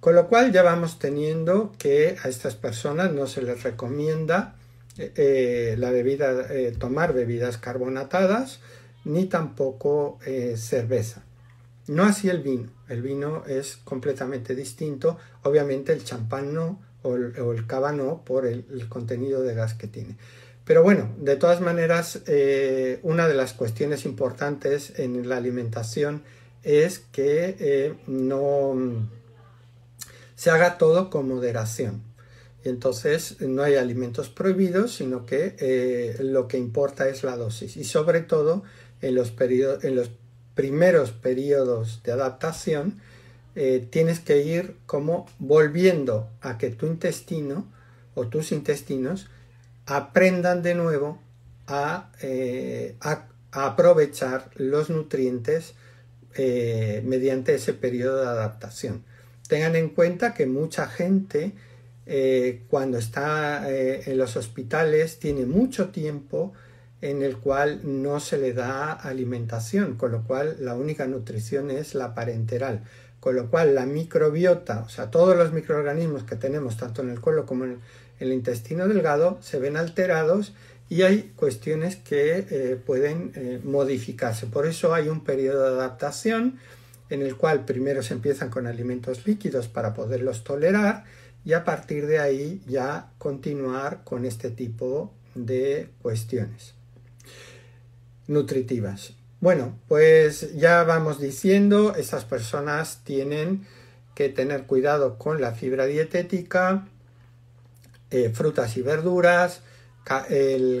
Con 0.00 0.16
lo 0.16 0.26
cual 0.26 0.50
ya 0.50 0.64
vamos 0.64 0.98
teniendo 0.98 1.70
que 1.78 2.16
a 2.20 2.28
estas 2.28 2.56
personas 2.56 3.12
no 3.12 3.28
se 3.28 3.42
les 3.42 3.62
recomienda 3.62 4.56
eh, 4.98 5.12
eh, 5.16 5.76
la 5.78 5.90
bebida, 5.90 6.46
eh, 6.50 6.72
tomar 6.78 7.14
bebidas 7.14 7.58
carbonatadas 7.58 8.60
ni 9.04 9.26
tampoco 9.26 10.18
cerveza. 10.54 11.24
No 11.88 12.04
así 12.04 12.28
el 12.28 12.40
vino. 12.40 12.70
El 12.88 13.02
vino 13.02 13.44
es 13.46 13.76
completamente 13.78 14.54
distinto. 14.54 15.18
Obviamente 15.42 15.92
el 15.92 16.04
champán 16.04 16.54
no, 16.54 16.80
o 17.02 17.16
el, 17.16 17.66
cava 17.66 17.92
no, 17.92 18.22
por 18.24 18.46
el, 18.46 18.88
contenido 18.88 19.42
de 19.42 19.54
gas 19.54 19.74
que 19.74 19.88
tiene. 19.88 20.16
Pero 20.64 20.82
bueno, 20.82 21.12
de 21.18 21.36
todas 21.36 21.60
maneras, 21.60 22.22
eh, 22.26 23.00
una 23.02 23.26
de 23.26 23.34
las 23.34 23.52
cuestiones 23.52 24.04
importantes 24.04 24.98
en 24.98 25.28
la 25.28 25.36
alimentación 25.36 26.22
es 26.62 27.00
que 27.00 27.56
eh, 27.58 27.94
no 28.06 29.08
se 30.36 30.50
haga 30.50 30.78
todo 30.78 31.10
con 31.10 31.26
moderación. 31.26 32.02
Y 32.64 32.68
entonces 32.68 33.40
no 33.40 33.62
hay 33.62 33.74
alimentos 33.74 34.28
prohibidos, 34.28 34.94
sino 34.94 35.26
que 35.26 35.56
eh, 35.58 36.16
lo 36.20 36.46
que 36.46 36.58
importa 36.58 37.08
es 37.08 37.24
la 37.24 37.36
dosis. 37.36 37.76
Y 37.76 37.84
sobre 37.84 38.20
todo 38.20 38.62
en 39.00 39.14
los, 39.14 39.30
periodos, 39.32 39.82
en 39.84 39.96
los 39.96 40.10
primeros 40.54 41.10
periodos 41.10 42.02
de 42.04 42.12
adaptación, 42.12 43.00
eh, 43.56 43.86
tienes 43.90 44.20
que 44.20 44.42
ir 44.42 44.76
como 44.86 45.26
volviendo 45.38 46.30
a 46.40 46.56
que 46.56 46.70
tu 46.70 46.86
intestino 46.86 47.66
o 48.14 48.28
tus 48.28 48.52
intestinos 48.52 49.26
aprendan 49.86 50.62
de 50.62 50.74
nuevo 50.74 51.20
eh, 52.22 52.96
a, 53.00 53.26
aprovechar 53.50 54.50
los 54.54 54.88
nutrientes 54.88 55.74
mediante 56.34 57.54
ese 57.54 57.74
periodo 57.74 58.22
de 58.22 58.26
adaptación. 58.26 59.04
Tengan 59.46 59.76
en 59.76 59.90
cuenta 59.90 60.32
que 60.32 60.46
mucha 60.46 60.86
gente 60.86 61.52
cuando 62.68 62.98
está 62.98 63.70
en 63.70 64.18
los 64.18 64.36
hospitales 64.36 65.18
tiene 65.18 65.46
mucho 65.46 65.90
tiempo 65.90 66.52
en 67.02 67.22
el 67.22 67.36
cual 67.36 67.80
no 67.82 68.20
se 68.20 68.38
le 68.38 68.52
da 68.52 68.92
alimentación, 68.92 69.96
con 69.96 70.12
lo 70.12 70.22
cual 70.22 70.56
la 70.60 70.74
única 70.74 71.06
nutrición 71.06 71.70
es 71.70 71.94
la 71.94 72.14
parenteral, 72.14 72.84
con 73.18 73.34
lo 73.34 73.50
cual 73.50 73.74
la 73.74 73.86
microbiota, 73.86 74.84
o 74.86 74.88
sea, 74.88 75.10
todos 75.10 75.36
los 75.36 75.52
microorganismos 75.52 76.22
que 76.22 76.36
tenemos 76.36 76.76
tanto 76.76 77.02
en 77.02 77.10
el 77.10 77.20
colon 77.20 77.44
como 77.44 77.64
en 77.64 77.80
el 78.20 78.32
intestino 78.32 78.86
delgado 78.86 79.38
se 79.42 79.58
ven 79.58 79.76
alterados 79.76 80.54
y 80.88 81.02
hay 81.02 81.32
cuestiones 81.34 81.96
que 81.96 82.46
eh, 82.48 82.76
pueden 82.84 83.32
eh, 83.34 83.60
modificarse. 83.64 84.46
Por 84.46 84.66
eso 84.66 84.94
hay 84.94 85.08
un 85.08 85.24
periodo 85.24 85.62
de 85.62 85.80
adaptación 85.80 86.58
en 87.10 87.22
el 87.22 87.36
cual 87.36 87.64
primero 87.64 88.02
se 88.02 88.14
empiezan 88.14 88.48
con 88.48 88.68
alimentos 88.68 89.26
líquidos 89.26 89.66
para 89.66 89.92
poderlos 89.92 90.44
tolerar 90.44 91.04
y 91.44 91.54
a 91.54 91.64
partir 91.64 92.06
de 92.06 92.18
ahí 92.18 92.62
ya 92.66 93.12
continuar 93.18 94.02
con 94.04 94.24
este 94.24 94.50
tipo 94.50 95.12
de 95.34 95.88
cuestiones 96.02 96.74
nutritivas. 98.26 99.14
Bueno, 99.40 99.76
pues 99.88 100.54
ya 100.54 100.84
vamos 100.84 101.20
diciendo, 101.20 101.96
esas 101.96 102.24
personas 102.24 103.00
tienen 103.04 103.66
que 104.14 104.28
tener 104.28 104.66
cuidado 104.66 105.18
con 105.18 105.40
la 105.40 105.52
fibra 105.52 105.86
dietética, 105.86 106.86
eh, 108.10 108.30
frutas 108.30 108.76
y 108.76 108.82
verduras, 108.82 109.62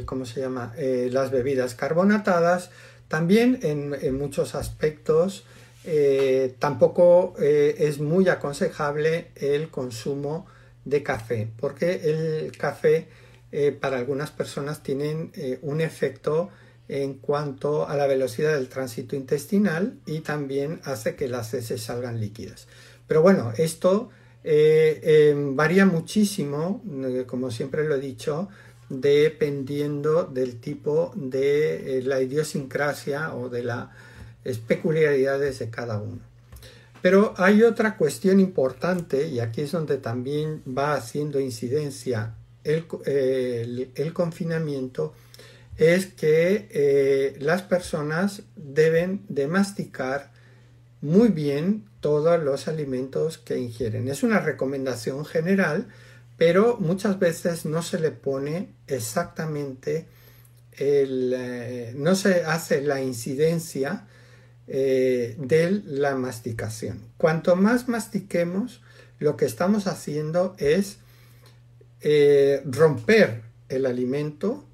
¿cómo 0.04 0.26
se 0.26 0.40
llama? 0.40 0.74
Eh, 0.76 1.08
las 1.10 1.30
bebidas 1.30 1.74
carbonatadas. 1.74 2.70
También 3.08 3.58
en, 3.62 4.16
muchos 4.16 4.54
aspectos 4.54 5.44
eh, 5.84 6.54
tampoco 6.58 7.34
eh, 7.40 7.74
es 7.78 7.98
muy 7.98 8.28
aconsejable 8.28 9.30
el 9.36 9.68
consumo 9.70 10.46
de 10.84 11.02
café, 11.02 11.48
porque 11.58 12.00
el 12.04 12.56
café 12.56 13.08
para 13.82 13.98
algunas 13.98 14.30
personas 14.30 14.82
tiene 14.82 15.30
un 15.60 15.82
efecto 15.82 16.48
en 16.88 17.12
cuanto 17.12 17.86
a 17.86 17.94
la 17.96 18.06
velocidad 18.06 18.54
del 18.54 18.70
tránsito 18.70 19.14
intestinal 19.14 19.98
y 20.06 20.20
también 20.20 20.80
hace 20.84 21.16
que 21.16 21.28
las 21.28 21.52
heces 21.52 21.82
salgan 21.82 22.18
líquidas. 22.18 22.66
Pero 23.06 23.20
bueno, 23.20 23.52
esto 23.58 24.08
varía 24.42 25.84
muchísimo, 25.84 26.82
como 27.26 27.50
siempre 27.50 27.84
lo 27.86 27.96
he 27.96 28.00
dicho, 28.00 28.48
dependiendo 28.92 30.24
del 30.24 30.60
tipo 30.60 31.12
de 31.14 31.98
eh, 31.98 32.02
la 32.02 32.20
idiosincrasia 32.20 33.34
o 33.34 33.48
de 33.48 33.64
las 34.44 34.58
peculiaridades 34.58 35.58
de 35.58 35.70
cada 35.70 35.98
uno. 35.98 36.20
Pero 37.02 37.34
hay 37.36 37.64
otra 37.64 37.96
cuestión 37.96 38.38
importante, 38.38 39.26
y 39.26 39.40
aquí 39.40 39.62
es 39.62 39.72
donde 39.72 39.98
también 39.98 40.62
va 40.66 40.94
haciendo 40.94 41.40
incidencia 41.40 42.34
el, 42.64 44.12
confinamiento, 44.12 45.12
es 45.76 46.06
que 46.06 46.68
eh, 46.70 47.36
las 47.40 47.62
personas 47.62 48.42
deben 48.54 49.24
de 49.28 49.48
masticar 49.48 50.30
muy 51.00 51.28
bien 51.28 51.84
todos 52.00 52.40
los 52.40 52.68
alimentos 52.68 53.38
que 53.38 53.58
ingieren. 53.58 54.08
Es 54.08 54.22
una 54.22 54.38
recomendación 54.38 55.24
general, 55.24 55.88
pero 56.36 56.76
muchas 56.78 57.18
veces 57.18 57.64
no 57.64 57.82
se 57.82 57.98
le 57.98 58.12
pone 58.12 58.68
exactamente 58.86 60.06
el, 60.72 61.34
eh, 61.36 61.92
no 61.96 62.14
se 62.14 62.44
hace 62.44 62.80
la 62.80 63.02
incidencia 63.02 64.06
eh, 64.68 65.36
de 65.38 65.82
la 65.84 66.14
masticación. 66.14 67.00
Cuanto 67.16 67.56
más 67.56 67.88
mastiquemos, 67.88 68.80
lo 69.18 69.36
que 69.36 69.44
estamos 69.44 69.86
haciendo 69.86 70.54
es 70.58 70.98
eh, 72.00 72.62
romper 72.64 73.42
el 73.68 73.86
alimento, 73.86 74.64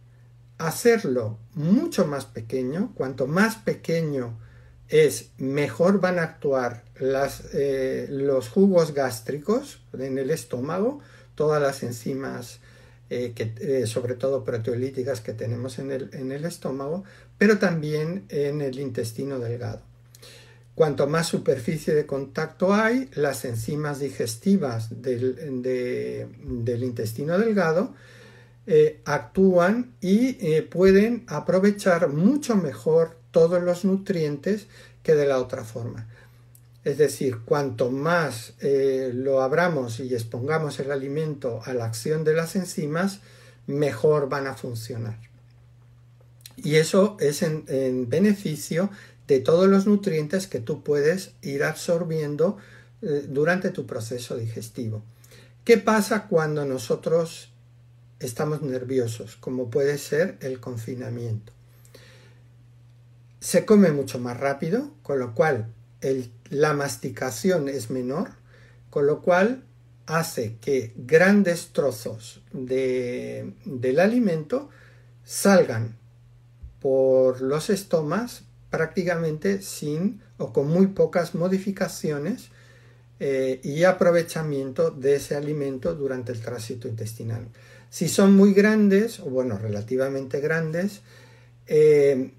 hacerlo 0.59 1.39
mucho 1.55 2.07
más 2.07 2.27
pequeño. 2.27 2.93
Cuanto 2.95 3.27
más 3.27 3.57
pequeño 3.57 4.39
es, 4.89 5.31
mejor 5.39 6.01
van 6.01 6.19
a 6.19 6.23
actuar 6.23 6.85
los 6.99 8.49
jugos 8.49 8.95
gástricos 8.95 9.83
en 9.99 10.19
el 10.19 10.31
estómago, 10.31 11.01
todas 11.35 11.61
las 11.63 11.83
enzimas, 11.83 12.61
eh, 13.11 13.33
eh, 13.39 13.87
sobre 13.87 14.15
todo 14.15 14.45
proteolíticas 14.45 15.21
que 15.21 15.33
tenemos 15.33 15.79
en 15.79 15.91
el 15.91 16.45
estómago, 16.45 17.05
pero 17.39 17.59
también 17.59 18.27
en 18.29 18.61
el 18.61 18.79
intestino 18.79 19.39
delgado. 19.39 19.81
Cuanto 20.75 21.07
más 21.07 21.27
superficie 21.27 21.95
de 21.95 22.07
contacto 22.07 22.75
hay, 22.75 23.09
las 23.15 23.45
enzimas 23.45 23.99
digestivas 23.99 25.03
del, 25.03 26.29
intestino 26.83 27.39
delgado 27.39 27.95
eh, 28.67 29.01
actúan 29.05 29.95
y 30.01 30.61
pueden 30.63 31.25
aprovechar 31.27 32.09
mucho 32.09 32.55
mejor 32.55 33.17
todos 33.31 33.63
los 33.63 33.85
nutrientes 33.85 34.67
que 35.03 35.15
de 35.15 35.27
la 35.27 35.39
otra 35.39 35.65
forma. 35.65 36.07
Es 36.85 36.97
decir, 36.97 37.41
cuanto 37.45 37.91
más 37.91 38.55
eh, 38.61 39.11
lo 39.13 39.43
abramos 39.43 40.01
y 40.01 40.15
expongamos 40.15 40.79
el 40.81 40.91
alimento 40.91 41.61
a 41.65 41.75
la 41.75 41.85
acción 41.85 42.25
de 42.25 42.35
las 42.35 42.57
enzimas, 42.57 43.21
mejor 43.67 44.29
van 44.29 44.47
a 44.47 44.55
funcionar. 44.55 45.28
Y 46.63 46.77
eso 46.77 47.17
es 47.21 47.43
en, 47.43 48.09
beneficio 48.09 48.91
de 49.27 49.41
todos 49.41 49.69
los 49.69 49.87
nutrientes 49.87 50.47
que 50.47 50.59
tú 50.59 50.83
puedes 50.83 51.33
ir 51.43 51.63
absorbiendo 51.63 52.57
eh, 53.03 53.27
durante 53.29 53.71
tu 53.71 53.87
proceso 53.87 54.37
digestivo. 54.37 55.03
¿Qué 55.65 55.77
pasa 55.77 56.27
cuando 56.27 56.65
nosotros 56.65 57.51
estamos 58.21 58.63
nerviosos? 58.63 59.37
Como 59.37 59.71
puede 59.71 59.99
ser 59.99 60.39
el 60.41 60.61
confinamiento. 60.61 61.53
Se 63.41 63.65
come 63.65 63.93
mucho 63.93 64.19
más 64.19 64.37
rápido, 64.39 64.91
con 65.03 65.19
lo 65.19 65.35
cual 65.35 65.73
la 66.51 66.73
masticación 66.73 67.69
es 67.69 67.91
menor, 67.91 68.31
con 68.91 69.07
lo 69.07 69.21
cual 69.21 69.63
hace 70.07 70.57
que 70.61 70.95
grandes 70.97 71.69
trozos 71.73 72.43
del 72.53 74.01
alimento 74.01 74.71
salgan 75.25 75.98
por 76.89 77.43
los 77.43 77.69
estomas 77.69 78.45
prácticamente 78.71 79.61
sin 79.61 80.23
o 80.39 80.55
con 80.55 80.69
muy 80.69 80.87
pocas 80.87 81.35
modificaciones 81.35 82.49
eh, 83.21 83.61
y 83.63 83.85
aprovechamiento 83.85 84.91
de 84.91 85.17
ese 85.17 85.37
alimento 85.37 85.95
durante 85.95 86.33
el 86.33 86.41
tránsito 86.41 86.89
intestinal. 86.89 87.49
Si 87.91 88.09
son 88.09 88.35
muy 88.35 88.55
grandes, 88.55 89.21
o 89.21 89.27
bueno, 89.27 89.59
relativamente 89.59 90.41
grandes, 90.41 91.03
eh, 91.67 92.33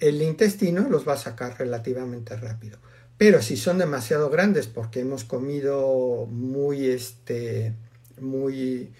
el 0.00 0.22
intestino 0.22 0.88
los 0.90 1.06
va 1.06 1.12
a 1.12 1.18
sacar 1.18 1.56
relativamente 1.56 2.36
rápido. 2.36 2.78
Pero 3.16 3.42
si 3.42 3.56
son 3.56 3.78
demasiado 3.78 4.28
grandes 4.28 4.66
porque 4.66 5.02
hemos 5.02 5.22
comido 5.22 6.26
muy, 6.26 6.86
este, 6.86 7.74
muy, 8.20 8.92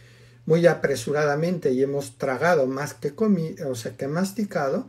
muy 0.47 0.67
apresuradamente 0.67 1.73
y 1.73 1.83
hemos 1.83 2.19
tragado 2.19 2.67
más 2.67 2.95
que 2.95 3.15
comido, 3.15 3.71
o 3.71 3.75
sea, 3.75 3.97
que 3.97 4.09
masticado, 4.09 4.87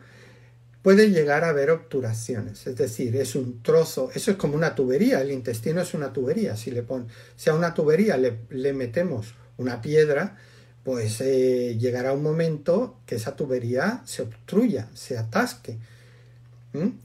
puede 0.85 1.09
llegar 1.09 1.43
a 1.43 1.49
haber 1.49 1.71
obturaciones. 1.71 2.67
Es 2.67 2.75
decir, 2.75 3.15
es 3.15 3.35
un 3.35 3.63
trozo, 3.63 4.11
eso 4.13 4.31
es 4.31 4.37
como 4.37 4.55
una 4.55 4.75
tubería, 4.75 5.21
el 5.21 5.31
intestino 5.31 5.81
es 5.81 5.93
una 5.93 6.13
tubería. 6.13 6.55
Si, 6.55 6.71
le 6.71 6.83
pon, 6.83 7.07
si 7.35 7.49
a 7.49 7.55
una 7.55 7.73
tubería 7.73 8.17
le, 8.17 8.73
metemos 8.73 9.33
una 9.57 9.81
piedra, 9.81 10.37
pues 10.83 11.21
eh, 11.21 11.75
llegará 11.79 12.13
un 12.13 12.21
momento 12.21 12.99
que 13.07 13.15
esa 13.15 13.35
tubería 13.35 14.03
se 14.05 14.21
obstruya, 14.21 14.89
se 14.93 15.17
atasque. 15.17 15.79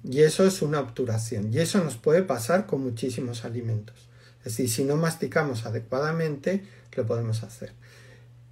Y 0.04 0.20
eso 0.20 0.44
es 0.44 0.62
una 0.62 0.80
obturación. 0.80 1.50
Y 1.50 1.60
eso 1.60 1.82
nos 1.82 1.96
puede 1.96 2.22
pasar 2.22 2.66
con 2.66 2.82
muchísimos 2.82 3.44
alimentos. 3.44 3.96
Es 4.40 4.56
decir, 4.56 4.68
si 4.68 4.84
no 4.84 4.96
masticamos 4.96 5.64
adecuadamente, 5.64 6.64
lo 6.96 7.06
podemos 7.06 7.42
hacer. 7.44 7.72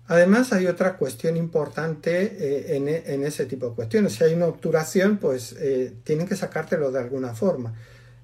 Además, 0.09 0.55
hay 0.55 0.67
otra 0.67 0.97
cuestión 0.97 1.37
importante 1.37 2.23
eh, 2.23 2.77
e, 2.77 3.13
en, 3.15 3.25
ese 3.25 3.45
tipo 3.45 3.69
de 3.69 3.75
cuestiones. 3.75 4.15
Si 4.15 4.25
hay 4.25 4.33
una 4.33 4.47
obturación, 4.47 5.19
pues 5.19 5.55
eh, 5.59 5.93
tienen 6.03 6.27
que 6.27 6.35
sacártelo 6.35 6.91
de 6.91 6.99
alguna 6.99 7.35
forma. 7.35 7.75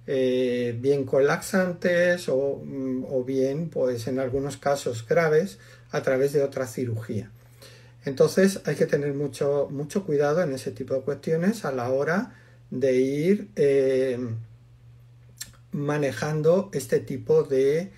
Eh, 0.07 0.77
bien 0.81 1.05
con 1.05 1.27
laxantes 1.27 2.29
o, 2.31 2.63
mm, 2.65 3.05
o, 3.09 3.23
bien, 3.23 3.69
pues 3.69 4.07
en 4.07 4.19
algunos 4.19 4.57
casos 4.57 5.07
graves, 5.07 5.59
a 5.91 6.03
través 6.03 6.33
de 6.33 6.43
otra 6.43 6.67
cirugía. 6.67 7.31
Entonces 8.07 8.61
hay 8.65 8.77
que 8.77 8.87
tener 8.87 9.13
mucho, 9.13 9.69
mucho 9.71 10.05
cuidado 10.05 10.43
en 10.43 10.53
ese 10.53 10.71
tipo 10.71 10.95
de 10.95 11.03
cuestiones 11.03 11.67
a 11.67 11.73
la 11.73 11.91
hora 11.91 12.35
de 12.71 12.97
ir 12.97 13.49
manejando 15.73 16.71
este 16.73 17.01
tipo 17.01 17.43
de, 17.43 17.93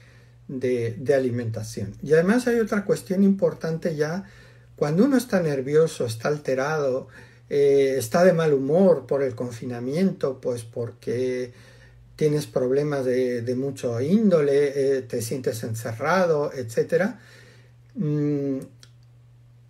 alimentación. 0.49 1.95
Y 2.03 2.13
además 2.13 2.47
hay 2.47 2.61
otra 2.61 2.85
cuestión 2.85 3.25
importante 3.25 3.97
ya, 3.97 4.25
cuando 4.77 5.05
uno 5.05 5.17
está 5.17 5.41
nervioso, 5.41 6.05
está 6.07 6.29
alterado, 6.29 7.09
eh, 7.49 7.95
está 7.99 8.25
de 8.25 8.33
mal 8.33 8.53
humor 8.53 9.07
por 9.07 9.23
el 9.23 9.35
confinamiento, 9.35 10.41
pues 10.41 10.65
porque 10.65 11.53
tienes 12.17 12.47
problemas 12.47 13.05
de, 13.05 13.55
mucho 13.57 14.01
índole, 14.01 14.99
eh, 14.99 15.03
te 15.03 15.23
sientes 15.23 15.63
encerrado, 15.63 16.53
etc. 16.53 17.15
Mm, 17.95 18.59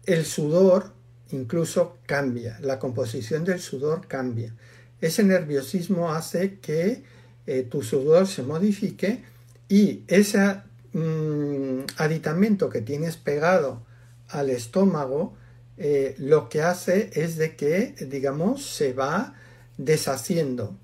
el 0.07 0.25
sudor 0.25 0.97
incluso 1.33 1.99
cambia, 2.07 2.59
la 2.61 2.79
composición 2.79 3.45
del 3.45 3.61
sudor 3.61 4.07
cambia. 4.07 4.55
Ese 5.01 5.25
nerviosismo 5.25 6.12
hace 6.12 6.59
que 6.61 7.03
eh, 7.47 7.67
tu 7.69 7.83
sudor 7.83 8.27
se 8.27 8.43
modifique 8.43 9.25
y 9.69 10.05
ese 10.07 10.62
mm, 10.97 11.85
aditamento 11.99 12.69
que 12.71 12.81
tienes 12.81 13.17
pegado 13.17 13.83
al 14.29 14.51
estómago 14.51 15.35
eh, 15.79 16.15
lo 16.19 16.49
que 16.49 16.63
hace 16.63 17.11
es 17.15 17.37
de 17.37 17.55
que, 17.55 17.95
digamos, 18.01 18.65
se 18.65 18.93
va 18.93 19.35
deshaciendo. 19.77 20.77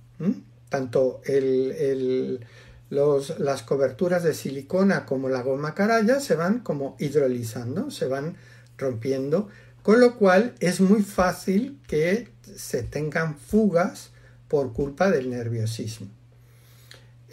Tanto 0.68 1.20
las 3.38 3.62
coberturas 3.62 4.22
de 4.22 4.34
silicona 4.34 5.06
como 5.06 5.28
la 5.28 5.42
goma 5.42 5.74
caraya 5.74 6.20
se 6.20 6.36
van 6.36 6.60
como 6.60 6.96
hidrolizando, 6.98 7.90
se 7.90 8.06
van 8.06 8.36
rompiendo, 8.78 9.48
con 9.82 10.00
lo 10.00 10.16
cual 10.16 10.54
es 10.60 10.80
muy 10.80 11.02
fácil 11.02 11.80
que 11.88 12.28
se 12.54 12.82
tengan 12.82 13.36
fugas 13.36 14.10
por 14.48 14.72
culpa 14.72 15.10
del 15.10 15.30
nerviosismo. 15.30 16.08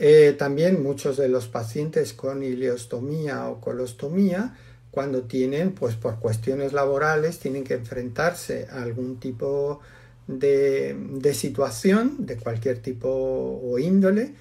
Eh, 0.01 0.33
también 0.38 0.81
muchos 0.81 1.17
de 1.17 1.27
los 1.27 1.49
pacientes 1.49 2.13
con 2.13 2.41
ileostomía 2.41 3.49
o 3.49 3.59
colostomía 3.59 4.55
cuando 4.91 5.23
tienen, 5.23 5.73
pues 5.73 5.95
por 5.95 6.19
cuestiones 6.19 6.71
laborales, 6.71 7.39
tienen 7.39 7.65
que 7.65 7.73
enfrentarse 7.73 8.67
a 8.71 8.81
algún 8.81 9.19
tipo 9.19 9.81
de, 10.25 11.33
situación, 11.33 12.25
de 12.25 12.38
cualquier 12.38 12.79
tipo 12.79 13.09
o 13.09 13.77
índole. 13.77 14.33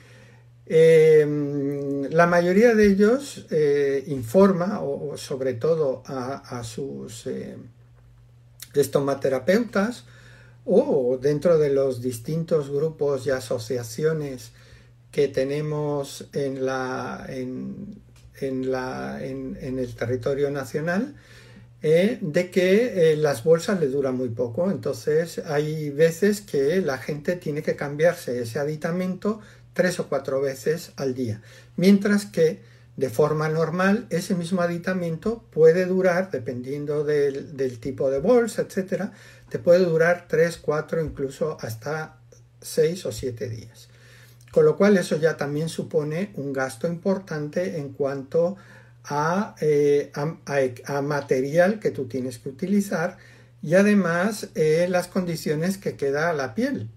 Em, 0.67 2.03
la 2.11 2.27
mayoría 2.27 2.75
de 2.77 2.87
ellos 2.87 3.47
eh, 3.51 4.05
informa, 4.07 4.81
o, 4.81 5.17
sobre 5.17 5.55
todo 5.55 6.05
a, 6.07 6.63
sus 6.63 7.27
eh, 7.27 7.57
estomaterapeutas, 8.75 10.05
o 10.65 11.19
dentro 11.21 11.59
de 11.59 11.71
los 11.71 12.01
distintos 12.01 12.71
grupos 12.71 13.27
y 13.27 13.31
asociaciones 13.31 14.53
que 15.11 15.29
tenemos 15.29 16.29
en, 16.33 16.65
la, 16.65 17.27
en, 17.29 18.71
la, 18.71 19.25
en, 19.25 19.79
el 19.79 19.95
territorio 19.95 20.51
nacional, 20.51 21.15
eh, 21.81 22.19
de 22.21 22.51
que 22.51 23.13
eh, 23.13 23.17
las 23.17 23.45
bolsas 23.45 23.81
le 23.81 23.87
duran 23.89 24.17
muy 24.17 24.29
poco. 24.29 24.71
Entonces 24.71 25.39
hay 25.47 25.91
veces 25.91 26.41
que 26.41 26.81
la 26.81 26.99
gente 26.99 27.37
tiene 27.37 27.63
que 27.63 27.77
cambiarse 27.77 28.43
ese 28.43 28.59
aditamento 28.59 29.41
tres 29.73 30.01
o 30.01 30.09
cuatro 30.09 30.41
veces 30.41 30.93
al 30.97 31.15
día. 31.15 31.41
Mientras 31.77 32.27
que 32.27 32.61
de 32.97 33.11
forma 33.11 33.49
normal 33.49 34.07
ese 34.11 34.35
mismo 34.35 34.61
aditamento 34.61 35.45
puede 35.51 35.87
durar, 35.87 36.33
dependiendo 36.33 37.05
del, 37.05 37.57
del 37.57 37.79
tipo 37.79 38.11
de 38.11 38.19
bolsa, 38.19 38.63
etcétera, 38.63 39.13
te 39.49 39.59
puede 39.59 39.85
durar 39.85 40.27
3, 40.29 40.59
4, 40.59 41.01
incluso 41.03 41.57
hasta 41.61 42.19
6 42.61 43.07
o 43.07 43.13
7 43.13 43.49
días. 43.49 43.88
Con 44.53 44.65
lo 44.65 44.77
cual 44.77 44.97
eso 44.97 45.17
ya 45.17 45.37
también 45.37 45.69
supone 45.69 46.31
un 46.35 46.53
gasto 46.53 46.87
importante 46.87 47.79
en 47.79 47.91
cuanto 47.91 48.57
a, 49.05 49.55
eh, 49.61 50.11
a, 50.15 51.03
material 51.03 51.81
que 51.81 51.91
tú 51.91 52.07
tienes 52.07 52.39
que 52.39 52.49
utilizar 52.49 53.17
y 53.63 53.75
además 53.75 54.49
eh, 54.55 54.87
las 54.89 55.09
condiciones 55.09 55.79
que 55.79 55.97
queda 55.97 56.33
la 56.33 56.55
piel, 56.55 56.89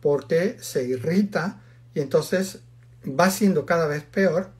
porque 0.00 0.56
se 0.60 0.84
irrita 0.84 1.62
y 1.94 2.00
entonces 2.00 2.60
va 3.08 3.30
siendo 3.30 3.64
cada 3.64 3.86
vez 3.86 4.02
peor 4.02 4.50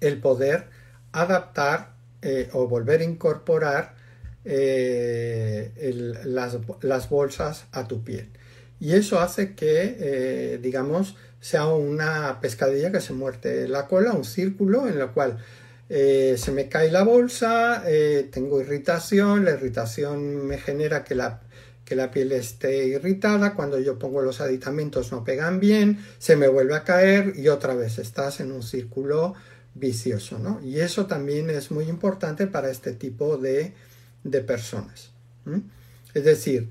el 0.00 0.20
poder 0.20 0.68
adaptar 1.10 1.96
eh, 2.22 2.48
o 2.52 2.68
volver 2.68 3.00
a 3.00 3.04
incorporar 3.04 3.96
las, 6.82 7.08
bolsas 7.10 7.64
a 7.72 7.88
tu 7.88 8.04
piel. 8.04 8.30
Y 8.78 8.92
eso 8.92 9.20
hace 9.20 9.54
que, 9.54 9.96
eh, 9.98 10.58
digamos, 10.62 11.16
sea 11.40 11.66
una 11.66 12.40
pescadilla 12.40 12.92
que 12.92 13.00
se 13.00 13.12
muerte 13.12 13.68
la 13.68 13.86
cola, 13.86 14.12
un 14.12 14.24
círculo 14.24 14.86
en 14.88 14.98
el 14.98 15.08
cual 15.08 15.38
eh, 15.88 16.36
se 16.38 16.52
me 16.52 16.68
cae 16.68 16.90
la 16.90 17.04
bolsa, 17.04 17.84
tengo 18.30 18.60
irritación, 18.60 19.44
la 19.44 19.52
irritación 19.52 20.46
me 20.46 20.58
genera 20.58 21.04
que 21.04 21.14
la, 21.14 21.40
que 21.84 21.94
la 21.94 22.10
piel 22.10 22.32
esté 22.32 22.86
irritada, 22.88 23.54
cuando 23.54 23.78
yo 23.78 23.98
pongo 23.98 24.22
los 24.22 24.40
aditamentos 24.40 25.12
no 25.12 25.24
pegan 25.24 25.60
bien, 25.60 26.04
se 26.18 26.36
me 26.36 26.48
vuelve 26.48 26.74
a 26.74 26.84
caer 26.84 27.34
y 27.36 27.48
otra 27.48 27.74
vez 27.74 27.98
estás 27.98 28.40
en 28.40 28.50
un 28.50 28.62
círculo 28.62 29.34
vicioso, 29.74 30.38
¿no? 30.38 30.60
Y 30.62 30.80
eso 30.80 31.06
también 31.06 31.50
es 31.50 31.70
muy 31.70 31.84
importante 31.88 32.46
para 32.46 32.70
este 32.70 32.92
tipo 32.92 33.36
de 33.36 33.74
de 34.30 34.40
personas. 34.40 35.10
Es 36.14 36.24
decir, 36.24 36.70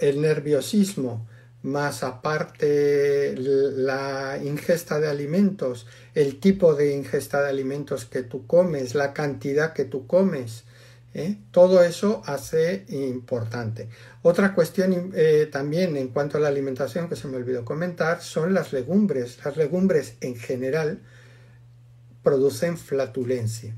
el 0.00 0.20
nerviosismo 0.20 1.26
más 1.62 2.02
aparte 2.02 3.34
la 3.36 4.38
ingesta 4.42 4.98
de 4.98 5.08
alimentos, 5.08 5.86
el 6.14 6.40
tipo 6.40 6.74
de 6.74 6.94
ingesta 6.94 7.42
de 7.42 7.50
alimentos 7.50 8.06
que 8.06 8.22
tú 8.22 8.46
comes, 8.46 8.94
la 8.94 9.12
cantidad 9.12 9.72
que 9.74 9.84
tú 9.84 10.06
comes, 10.06 10.64
¿eh? 11.12 11.36
todo 11.50 11.82
eso 11.82 12.22
hace 12.24 12.84
importante. 12.88 13.88
Otra 14.22 14.54
cuestión 14.54 15.12
eh, 15.14 15.48
también 15.50 15.96
en 15.96 16.08
cuanto 16.08 16.38
a 16.38 16.40
la 16.40 16.48
alimentación 16.48 17.08
que 17.08 17.16
se 17.16 17.28
me 17.28 17.36
olvidó 17.36 17.64
comentar 17.64 18.22
son 18.22 18.54
las 18.54 18.72
legumbres. 18.72 19.38
Las 19.44 19.56
legumbres 19.56 20.14
en 20.20 20.36
general 20.36 21.00
producen 22.22 22.78
flatulencia. 22.78 23.74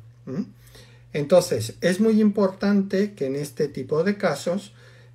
Entonces, 1.13 1.75
es 1.81 2.01
muy 2.01 2.21
importante 2.21 3.15
que 3.15 3.27
en 3.27 3.37
este 3.37 3.69
tipo 3.69 4.03
de 4.05 4.17
casos 4.17 4.73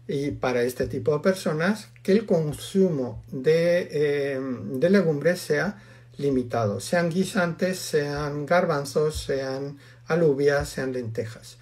y 0.07 0.31
para 0.31 0.63
este 0.63 0.87
tipo 0.87 1.13
de 1.13 1.19
personas, 1.19 1.89
que 2.01 2.13
el 2.13 2.25
consumo 2.25 3.23
de, 3.31 3.89
eh, 3.91 4.39
legumbres 4.89 5.39
sea 5.41 5.81
limitado, 6.17 6.79
sean 6.79 7.09
guisantes, 7.09 7.77
sean 7.77 8.45
garbanzos, 8.45 9.21
sean 9.23 9.77
alubias, 10.07 10.69
sean 10.69 10.93
lentejas. 10.93 11.57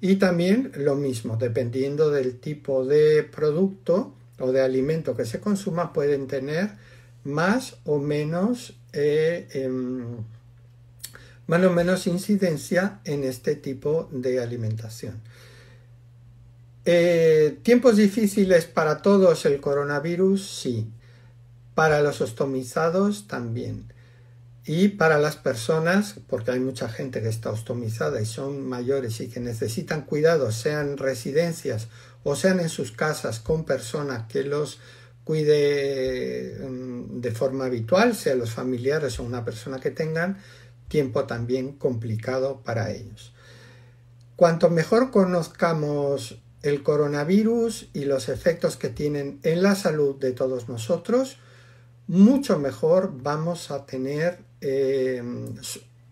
Y 0.00 0.16
también 0.16 0.72
lo 0.76 0.94
mismo, 0.94 1.36
dependiendo 1.36 2.10
del 2.10 2.38
tipo 2.38 2.84
de 2.84 3.22
producto 3.22 4.14
o 4.38 4.52
de 4.52 4.60
alimento 4.60 5.16
que 5.16 5.24
se 5.24 5.40
consuma, 5.40 5.92
pueden 5.92 6.26
tener 6.26 6.70
más 7.24 7.78
o 7.84 7.98
menos 7.98 8.74
eh, 8.92 9.48
em, 9.52 10.18
más 11.46 11.62
o 11.62 11.70
menos 11.70 12.06
incidencia 12.06 13.00
en 13.04 13.24
este 13.24 13.54
tipo 13.54 14.08
de 14.10 14.40
alimentación. 14.40 15.20
Eh, 16.88 17.58
¿Tiempos 17.64 17.96
difíciles 17.96 18.66
para 18.66 19.02
todos 19.02 19.44
el 19.44 19.60
coronavirus? 19.60 20.48
Sí. 20.48 20.88
Para 21.74 22.00
los 22.00 22.20
ostomizados 22.20 23.26
también. 23.26 23.92
Y 24.64 24.88
para 24.88 25.18
las 25.18 25.34
personas, 25.34 26.14
porque 26.28 26.52
hay 26.52 26.60
mucha 26.60 26.88
gente 26.88 27.20
que 27.20 27.28
está 27.28 27.50
ostomizada 27.50 28.20
y 28.22 28.24
son 28.24 28.64
mayores 28.68 29.20
y 29.20 29.28
que 29.28 29.40
necesitan 29.40 30.02
cuidados, 30.02 30.54
sean 30.54 30.96
residencias 30.96 31.88
o 32.22 32.36
sean 32.36 32.60
en 32.60 32.68
sus 32.68 32.92
casas 32.92 33.40
con 33.40 33.64
personas 33.64 34.28
que 34.28 34.44
los 34.44 34.78
cuide 35.24 36.56
mm, 36.68 37.20
de 37.20 37.32
forma 37.32 37.64
habitual, 37.64 38.14
sea 38.14 38.36
los 38.36 38.52
familiares 38.52 39.18
o 39.18 39.24
una 39.24 39.44
persona 39.44 39.80
que 39.80 39.90
tengan, 39.90 40.38
tiempo 40.86 41.24
también 41.24 41.72
complicado 41.72 42.62
para 42.64 42.92
ellos. 42.92 43.32
Cuanto 44.36 44.70
mejor 44.70 45.10
conozcamos 45.10 46.38
el 46.62 46.82
coronavirus 46.82 47.88
y 47.92 48.04
los 48.04 48.28
efectos 48.28 48.76
que 48.76 48.88
tienen 48.88 49.40
en 49.42 49.62
la 49.62 49.74
salud 49.74 50.16
de 50.16 50.32
todos 50.32 50.68
nosotros, 50.68 51.38
mucho 52.06 52.58
mejor 52.58 53.12
vamos 53.22 53.70
a 53.70 53.86
tener 53.86 54.40
eh, 54.60 55.22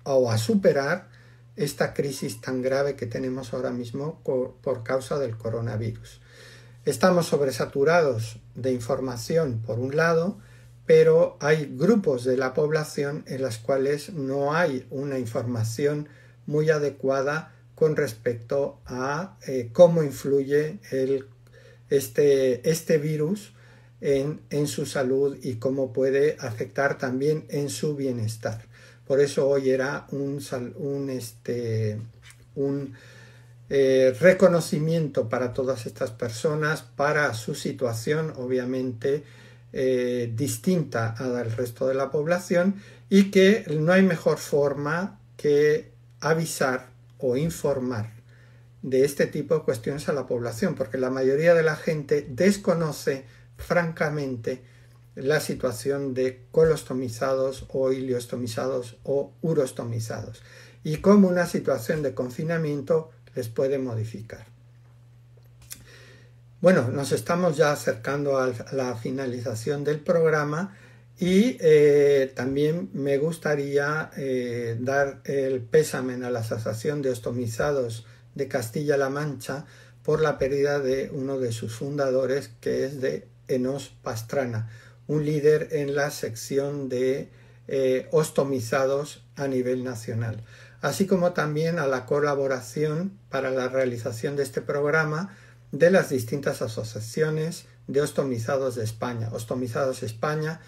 o 0.05 0.31
a 0.31 0.39
superar 0.39 1.09
esta 1.57 1.95
crisis 1.95 2.41
tan 2.41 2.63
grave 2.63 2.97
que 2.97 3.07
tenemos 3.07 3.55
ahora 3.55 3.71
mismo 3.71 4.21
por 4.25 4.83
causa 4.83 5.19
del 5.19 5.37
coronavirus. 5.37 6.21
Estamos 6.85 7.27
sobresaturados 7.27 8.41
de 8.55 8.73
información 8.73 9.63
por 9.65 9.79
un 9.79 9.97
lado, 9.97 10.39
pero 10.85 11.39
hay 11.41 11.75
grupos 11.75 12.25
de 12.25 12.37
la 12.37 12.53
población 12.53 13.25
en 13.27 13.41
las 13.41 13.57
cuales 13.57 14.13
no 14.13 14.53
hay 14.53 14.87
una 14.91 15.19
información 15.19 16.11
muy 16.45 16.69
adecuada 16.69 17.55
con 17.75 17.97
respecto 17.97 18.81
a 18.87 19.37
eh, 19.47 19.71
cómo 19.73 20.03
influye 20.03 20.79
este, 21.91 22.69
este, 22.69 22.99
virus 22.99 23.53
en, 24.01 24.67
su 24.67 24.87
salud 24.87 25.37
y 25.43 25.55
cómo 25.55 25.93
puede 25.93 26.37
afectar 26.39 26.99
también 26.99 27.47
en 27.49 27.71
su 27.71 27.97
bienestar. 27.97 28.65
Por 29.07 29.21
eso 29.21 29.49
hoy 29.49 29.71
era 29.71 30.07
un, 30.11 30.41
un, 30.77 31.11
este, 31.11 31.99
un 32.55 32.95
eh, 33.71 34.15
reconocimiento 34.21 35.29
para 35.29 35.53
todas 35.53 35.87
estas 35.87 36.11
personas, 36.11 36.83
para 36.83 37.33
su 37.35 37.55
situación, 37.55 38.33
obviamente, 38.37 39.25
eh, 39.73 40.31
distinta 40.37 41.15
al 41.19 41.51
resto 41.51 41.89
de 41.89 41.95
la 41.95 42.11
población 42.11 42.77
y 43.09 43.31
que 43.31 43.65
no 43.81 43.93
hay 43.93 44.03
mejor 44.03 44.39
forma 44.39 45.19
que 45.37 45.91
avisar 46.21 46.94
o 47.27 47.39
informar 47.39 48.11
de 48.83 49.07
este 49.07 49.27
tipo 49.27 49.55
de 49.55 49.63
cuestiones 49.63 50.11
a 50.11 50.13
la 50.13 50.27
población, 50.27 50.75
porque 50.75 50.99
la 50.99 51.09
mayoría 51.09 51.55
de 51.55 51.63
la 51.63 51.75
gente 51.75 52.27
desconoce 52.29 53.25
francamente 53.57 54.63
la 55.15 55.41
situación 55.41 56.13
de 56.13 56.45
colostomizados 56.51 57.65
o 57.69 57.93
iliostomizados 57.93 58.99
o 59.05 59.33
urostomizados 59.41 60.43
y 60.83 60.99
cómo 60.99 61.29
una 61.29 61.47
situación 61.47 62.03
de 62.03 62.15
confinamiento 62.15 63.11
les 63.35 63.49
puede 63.49 63.79
modificar. 63.79 64.45
Bueno, 66.61 66.89
nos 66.89 67.13
estamos 67.13 67.57
ya 67.57 67.73
acercando 67.73 68.39
a 68.39 68.53
la 68.73 68.97
finalización 68.97 69.83
del 69.83 70.01
programa 70.01 70.77
y 71.19 71.57
eh, 71.61 72.33
también 72.35 72.91
me 72.93 73.19
gustaría 73.19 74.11
eh, 74.17 74.77
dar 74.81 75.21
el 75.25 75.61
pésame 75.63 76.15
a 76.25 76.31
la 76.31 76.41
Asociación 76.41 77.03
de 77.03 77.11
Ostomizados 77.11 78.05
de 78.35 78.49
Castilla-La 78.49 79.11
Mancha 79.11 79.65
por 80.03 80.21
la 80.21 80.39
pérdida 80.39 80.81
de 80.81 81.11
uno 81.13 81.39
de 81.39 81.53
sus 81.53 81.77
fundadores, 81.77 82.51
que 82.61 82.85
es 82.85 83.01
de 83.01 83.29
Enos 83.47 83.95
Pastrana, 84.03 84.71
un 85.07 85.25
líder 85.25 85.69
en 85.73 85.95
la 85.95 86.11
sección 86.11 86.89
de 86.89 87.29
eh, 87.69 88.09
ostomizados 88.11 89.25
a 89.37 89.47
nivel 89.47 89.85
nacional. 89.85 90.45
así 90.83 91.07
como 91.07 91.33
también 91.33 91.79
a 91.79 91.87
la 91.87 92.05
colaboración 92.05 93.19
para 93.31 93.51
la 93.51 93.69
realización 93.69 94.37
de 94.37 94.43
este 94.43 94.61
programa 94.61 95.35
de 95.73 95.91
las 95.91 96.11
distintas 96.11 96.61
asociaciones 96.61 97.65
de 97.87 98.03
ostomizados 98.03 98.75
de 98.75 98.85
España, 98.85 99.31
Ostomizados 99.33 100.03
España, 100.03 100.61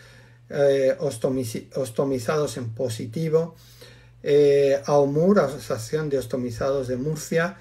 eh, 0.49 0.97
Ostomizados 1.01 2.57
en 2.57 2.71
Positivo, 2.75 3.57
eh, 4.29 4.83
AOMUR, 4.87 5.39
Asociación 5.39 6.09
de 6.09 6.19
Ostomizados 6.19 6.89
de 6.89 6.97
Murcia, 6.97 7.59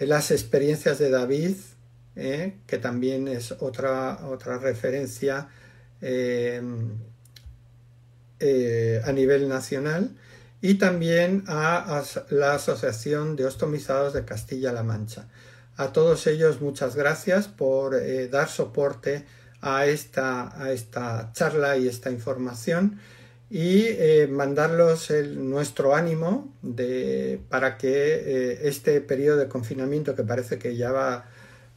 eh, 0.00 0.06
las 0.06 0.32
experiencias 0.32 0.98
de 0.98 1.10
David, 1.10 1.54
eh, 2.16 2.56
que 2.66 2.78
también 2.78 3.28
es 3.28 3.52
otra, 3.60 4.26
otra 4.26 4.58
referencia 4.58 5.48
a 9.04 9.12
nivel 9.12 9.48
nacional, 9.48 10.16
y 10.60 10.74
también 10.74 11.44
a, 11.46 12.02
la 12.30 12.54
Asociación 12.54 13.36
de 13.36 13.44
Ostomizados 13.44 14.12
de 14.12 14.24
Castilla-La 14.24 14.82
Mancha. 14.82 15.28
A 15.76 15.92
todos 15.92 16.26
ellos 16.26 16.60
muchas 16.60 16.96
gracias 16.96 17.46
por 17.46 17.94
dar 18.28 18.48
soporte 18.48 19.24
a 19.62 19.86
esta, 19.86 20.60
a 20.62 20.72
esta 20.72 21.30
charla 21.32 21.76
y 21.78 21.88
esta 21.88 22.10
información 22.10 23.00
y 23.48 23.84
eh, 23.86 24.28
mandarlos 24.30 25.10
nuestro 25.10 25.94
ánimo 25.94 26.52
de, 26.62 27.40
para 27.48 27.78
que 27.78 28.14
eh, 28.14 28.60
este 28.64 29.00
periodo 29.00 29.38
de 29.38 29.48
confinamiento 29.48 30.16
que 30.16 30.24
parece 30.24 30.58
que 30.58 30.76
ya 30.76 30.90
va, 30.90 31.26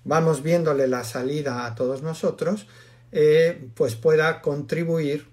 vamos 0.03 0.41
viéndole 0.41 0.87
la 0.87 1.03
salida 1.03 1.65
a 1.65 1.75
todos 1.75 2.01
nosotros, 2.01 2.67
eh, 3.11 3.69
pues 3.75 3.95
pueda 3.95 4.41
contribuir 4.41 5.27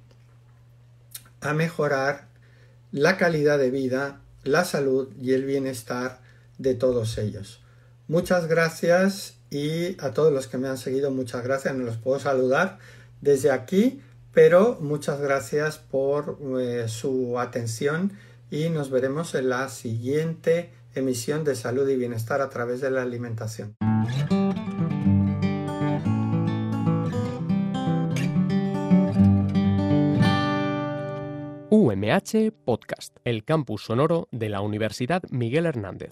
a 1.40 1.54
mejorar 1.54 2.28
la 2.90 3.16
calidad 3.16 3.58
de 3.58 3.70
vida, 3.70 4.20
la 4.44 4.64
salud 4.64 5.14
y 5.20 5.32
el 5.32 5.44
bienestar 5.44 6.20
de 6.58 6.74
todos 6.74 7.18
ellos. 7.18 7.62
Muchas 8.08 8.46
gracias 8.46 9.36
y 9.52 9.96
a 10.00 10.12
todos 10.12 10.32
los 10.32 10.46
que 10.46 10.58
me 10.58 10.68
han 10.68 10.78
seguido, 10.78 11.10
muchas 11.10 11.44
gracias. 11.44 11.74
No 11.74 11.84
los 11.84 11.98
puedo 11.98 12.18
saludar 12.18 12.78
desde 13.20 13.50
aquí 13.50 14.00
pero 14.32 14.78
muchas 14.80 15.20
gracias 15.20 15.78
por 15.78 16.38
eh, 16.58 16.88
su 16.88 17.38
atención 17.38 18.12
y 18.50 18.70
nos 18.70 18.90
veremos 18.90 19.34
en 19.34 19.50
la 19.50 19.68
siguiente 19.68 20.70
emisión 20.94 21.44
de 21.44 21.54
salud 21.54 21.88
y 21.88 21.96
bienestar 21.96 22.40
a 22.40 22.48
través 22.48 22.80
de 22.80 22.90
la 22.90 23.02
alimentación. 23.02 23.74
UMH 31.70 32.52
Podcast, 32.64 33.16
el 33.24 33.44
campus 33.44 33.84
sonoro 33.84 34.28
de 34.30 34.50
la 34.50 34.60
Universidad 34.60 35.22
Miguel 35.30 35.64
Hernández. 35.64 36.10